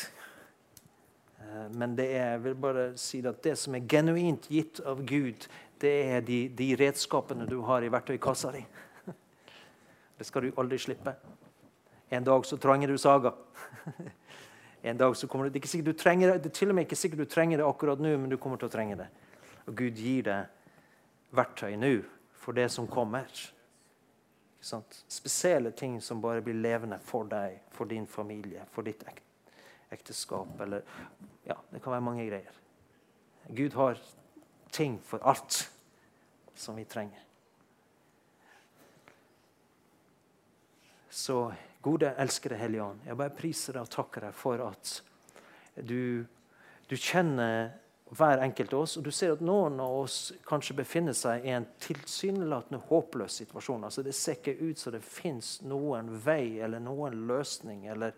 Eh, 1.43 1.69
men 1.79 1.95
det 1.99 2.09
er, 2.17 2.33
jeg 2.35 2.43
vil 2.47 2.57
bare 2.65 2.87
si 3.01 3.23
at 3.27 3.43
det 3.45 3.55
som 3.61 3.77
er 3.79 3.87
genuint 3.91 4.49
gitt 4.51 4.83
av 4.87 5.05
Gud, 5.07 5.47
det 5.83 5.93
er 6.17 6.27
de, 6.27 6.41
de 6.59 6.73
redskapene 6.79 7.47
du 7.51 7.61
har 7.67 7.83
i 7.83 7.91
verktøykassa 7.93 8.53
di. 8.55 8.65
Det 10.19 10.27
skal 10.29 10.45
du 10.47 10.59
aldri 10.61 10.79
slippe. 10.79 11.17
En 12.15 12.23
dag 12.23 12.45
så 12.47 12.59
trenger 12.61 12.93
du 12.93 12.99
saga. 12.99 13.35
En 14.83 14.99
dag 14.99 15.15
så 15.17 15.29
kommer 15.31 15.47
du, 15.47 15.55
det, 15.55 15.63
er 15.63 15.83
du 15.87 15.93
trenger, 15.95 16.33
det 16.43 16.51
er 16.51 16.55
til 16.59 16.73
og 16.73 16.75
med 16.75 16.89
ikke 16.89 16.97
sikkert 16.99 17.21
du 17.23 17.31
trenger 17.31 17.61
det 17.61 17.67
akkurat 17.67 18.01
nå, 18.03 18.17
men 18.19 18.31
du 18.31 18.35
kommer 18.35 18.59
til 18.59 18.67
å 18.67 18.73
trenge 18.73 18.97
det. 18.99 19.07
Og 19.71 19.77
Gud 19.79 20.01
gir 20.03 20.25
deg 20.27 21.37
verktøy 21.39 21.77
nå 21.79 21.93
for 22.43 22.59
det 22.59 22.67
som 22.75 22.89
kommer. 22.91 23.31
Spesielle 24.63 25.73
ting 25.75 26.01
som 26.01 26.21
bare 26.23 26.43
blir 26.45 26.55
levende 26.55 26.99
for 27.03 27.27
deg, 27.31 27.59
for 27.75 27.91
din 27.91 28.07
familie, 28.07 28.63
for 28.71 28.87
ditt 28.87 29.03
ekteskap. 29.91 30.55
Eller, 30.63 30.85
ja, 31.45 31.57
det 31.71 31.83
kan 31.83 31.97
være 31.97 32.07
mange 32.07 32.27
greier. 32.29 32.61
Gud 33.51 33.75
har 33.75 33.99
ting 34.71 35.01
for 35.03 35.23
alt 35.27 35.65
som 36.55 36.79
vi 36.79 36.85
trenger. 36.85 37.25
Så 41.11 41.53
Gode, 41.83 42.15
elskede 42.19 42.57
Hellige 42.57 42.83
Ånd, 42.83 43.01
jeg 43.07 43.19
bare 43.19 43.35
priser 43.35 43.75
deg 43.75 43.89
og 43.89 43.91
takker 43.91 44.23
deg 44.29 44.37
for 44.39 44.61
at 44.63 44.91
du, 45.83 46.23
du, 46.87 46.95
kjenner 46.95 47.73
hver 48.13 48.43
enkelt 48.45 48.73
av 48.73 48.85
oss. 48.85 48.99
Og 49.01 49.07
du 49.07 49.11
ser 49.15 49.33
at 49.33 49.43
noen 49.45 49.81
av 49.81 50.03
oss 50.03 50.19
kanskje 50.49 50.77
befinner 50.83 51.17
seg 51.17 51.47
i 51.47 51.55
en 51.57 51.67
tilsynelatende 51.81 52.83
håpløs 52.91 53.41
situasjon. 53.41 53.87
Altså 53.89 54.05
Det 54.05 54.15
ser 54.17 54.39
ikke 54.39 54.59
ut 54.61 54.79
som 54.79 54.93
det 54.93 55.03
fins 55.07 55.55
noen 55.65 56.11
vei 56.25 56.61
eller 56.61 56.83
noen 56.83 57.25
løsning. 57.29 57.87
eller 57.87 58.13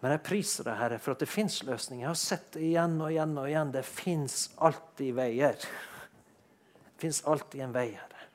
men 0.00 0.12
jeg 0.12 0.26
priser 0.26 0.66
deg, 0.66 0.76
Herre, 0.76 0.98
for 1.00 1.16
at 1.16 1.22
det 1.24 1.28
fins 1.30 1.62
løsninger. 1.64 2.04
Jeg 2.04 2.10
har 2.10 2.18
sett 2.20 2.50
det 2.54 2.66
igjen 2.68 2.98
og 3.00 3.08
igjen 3.10 3.32
og 3.40 3.48
igjen. 3.48 3.70
Det 3.72 3.82
fins 3.88 4.50
alltid 4.62 5.14
veier. 5.16 5.56
Det 5.56 7.00
fins 7.00 7.22
alltid 7.26 7.64
en 7.64 7.72
vei, 7.74 7.88
Herre. 7.96 8.26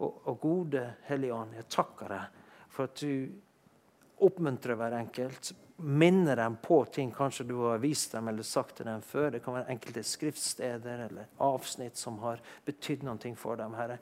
Og, 0.00 0.22
og 0.24 0.38
gode 0.40 0.86
Hellige 1.06 1.36
Ånd, 1.36 1.52
jeg 1.54 1.68
takker 1.70 2.10
deg 2.10 2.40
for 2.74 2.88
at 2.88 3.04
du 3.04 4.24
oppmuntrer 4.24 4.80
hver 4.80 4.96
enkelt. 4.98 5.52
Minner 5.76 6.36
dem 6.36 6.56
på 6.62 6.84
ting 6.84 7.10
kanskje 7.12 7.44
du 7.48 7.56
har 7.64 7.80
vist 7.82 8.12
dem 8.12 8.28
eller 8.30 8.46
sagt 8.46 8.76
til 8.78 8.86
dem 8.86 9.02
før. 9.02 9.30
Det 9.34 9.42
kan 9.42 9.56
være 9.58 9.72
enkelte 9.74 10.04
skriftsteder 10.06 11.06
eller 11.08 11.32
avsnitt 11.42 11.98
som 11.98 12.20
har 12.22 12.42
betydd 12.64 13.02
noe 13.06 13.34
for 13.36 13.58
dem. 13.58 13.74
Herre. 13.74 13.98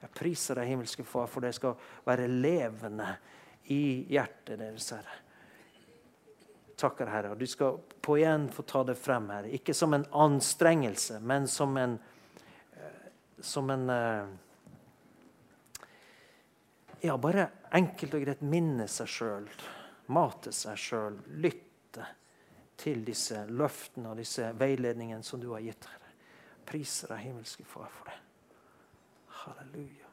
Jeg 0.00 0.14
priser 0.16 0.56
deg, 0.56 0.70
himmelske 0.70 1.04
Far, 1.04 1.28
for 1.28 1.44
det 1.44 1.52
skal 1.52 1.76
være 2.06 2.28
levende 2.28 3.10
i 3.68 4.06
hjertet 4.08 4.58
deres, 4.62 4.88
Herre. 4.94 5.18
Takker, 6.80 7.10
Herre. 7.12 7.34
Og 7.34 7.38
Du 7.38 7.46
skal 7.46 7.76
på 8.00 8.16
igjen 8.16 8.48
få 8.48 8.64
ta 8.64 8.80
det 8.88 8.96
frem, 8.96 9.28
Herre. 9.28 9.52
Ikke 9.52 9.76
som 9.76 9.92
en 9.94 10.06
anstrengelse, 10.08 11.20
men 11.20 11.48
som 11.48 11.76
en, 11.76 11.98
eh, 12.72 13.10
som 13.40 13.68
en 13.70 13.90
eh, 13.90 14.30
ja, 17.04 17.16
bare 17.16 17.50
enkelt 17.76 18.16
og 18.16 18.24
greit 18.24 18.40
minne 18.44 18.88
seg 18.88 19.08
sjøl, 19.08 19.46
mate 20.10 20.52
seg 20.54 20.78
sjøl, 20.78 21.16
lytte 21.42 22.06
til 22.80 23.04
disse 23.06 23.44
løftene 23.50 24.12
og 24.12 24.20
disse 24.20 24.50
veiledningene 24.58 25.24
som 25.26 25.40
du 25.42 25.50
har 25.54 25.64
gitt, 25.64 25.86
Herre. 25.86 26.12
Priser 26.70 27.14
deg, 27.14 27.26
himmelske 27.28 27.66
Far, 27.68 27.90
for 27.92 28.10
det. 28.10 28.20
Halleluja. 29.42 30.06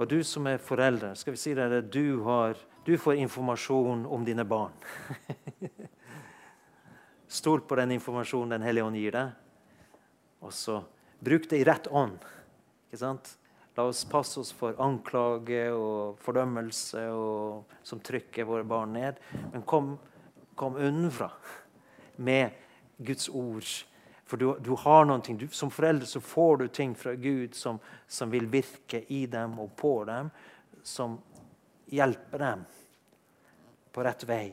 Og 0.00 0.08
du 0.08 0.22
som 0.24 0.46
er 0.48 0.62
forelder, 0.64 1.12
skal 1.18 1.34
vi 1.34 1.40
si 1.42 1.50
det, 1.52 1.82
du 1.92 2.22
har 2.24 2.56
du 2.84 2.98
får 2.98 3.14
informasjon 3.20 4.06
om 4.06 4.24
dine 4.24 4.44
barn. 4.44 4.72
Stol 7.30 7.60
på 7.60 7.76
den 7.78 7.92
informasjonen 7.94 8.56
Den 8.56 8.66
hellige 8.66 8.84
ånd 8.84 8.98
gir 8.98 9.14
deg. 9.14 9.34
Og 10.42 10.52
så 10.56 10.80
bruk 11.22 11.46
det 11.50 11.60
i 11.60 11.66
rett 11.68 11.86
ånd. 11.86 12.18
Ikke 12.88 12.98
sant? 13.04 13.36
La 13.78 13.84
oss 13.86 14.02
passe 14.04 14.40
oss 14.40 14.50
for 14.56 14.74
anklage 14.82 15.68
og 15.70 16.18
fordømmelse 16.24 17.04
og, 17.14 17.76
som 17.86 18.00
trykker 18.02 18.48
våre 18.48 18.66
barn 18.66 18.96
ned. 18.98 19.20
Men 19.52 19.62
kom, 19.62 19.92
kom 20.58 20.74
unnfra 20.74 21.30
med 22.18 22.58
Guds 22.98 23.28
ord. 23.28 23.68
For 24.26 24.36
du, 24.40 24.48
du 24.58 24.74
har 24.82 25.06
noen 25.06 25.22
ting. 25.22 25.38
Du, 25.38 25.46
som 25.54 25.70
forelder 25.70 26.10
så 26.10 26.18
får 26.22 26.56
du 26.56 26.66
ting 26.66 26.96
fra 26.98 27.14
Gud 27.14 27.54
som, 27.54 27.78
som 28.10 28.34
vil 28.34 28.50
virke 28.50 29.04
i 29.06 29.22
dem 29.30 29.54
og 29.62 29.70
på 29.78 29.94
dem, 30.10 30.32
som 30.82 31.14
hjelper 31.94 32.42
dem 32.42 32.66
på 33.94 34.02
rett 34.06 34.26
vei. 34.26 34.44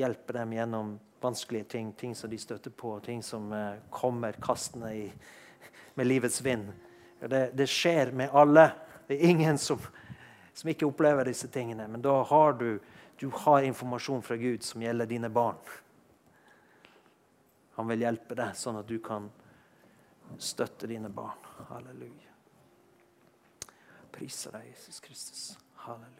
Hjelper 0.00 0.40
dem 0.40 0.56
gjennom 0.56 0.96
vanskelige 1.20 1.64
ting, 1.64 1.92
ting 1.92 2.14
som 2.14 2.30
de 2.30 2.38
støtter 2.38 2.70
på, 2.70 2.94
ting 3.04 3.22
som 3.22 3.52
uh, 3.52 3.74
kommer 3.90 4.32
kastende 4.32 4.94
i, 4.96 5.12
med 5.94 6.06
livets 6.06 6.40
vind. 6.42 6.72
Det, 7.20 7.50
det, 7.54 7.66
skjer 7.68 8.12
med 8.12 8.30
alle. 8.32 8.70
Det 9.06 9.18
er 9.18 9.28
ingen 9.28 9.58
som, 9.58 9.78
som, 10.52 10.70
ikke 10.70 10.88
opplever 10.88 11.28
disse 11.28 11.48
tingene. 11.52 11.88
Men 11.88 12.02
da 12.02 12.22
har 12.22 12.52
du, 12.52 12.78
du 13.20 13.28
har 13.44 13.62
informasjon 13.62 14.22
fra 14.22 14.36
Gud 14.40 14.64
som 14.64 14.82
gjelder 14.82 15.06
dine 15.06 15.28
barn. 15.28 15.60
Han 17.76 17.88
vil 17.88 18.06
hjelpe 18.06 18.36
deg, 18.36 18.56
sånn 18.56 18.80
at 18.80 18.88
du 18.88 18.98
kan 19.04 19.28
støtte 20.40 20.88
dine 20.88 21.08
barn. 21.12 21.44
Halleluja. 21.68 22.32
Priser 24.12 24.56
deg, 24.56 24.72
Jesus 24.72 25.00
Kristus. 25.04 25.44
Halleluja. 25.86 26.19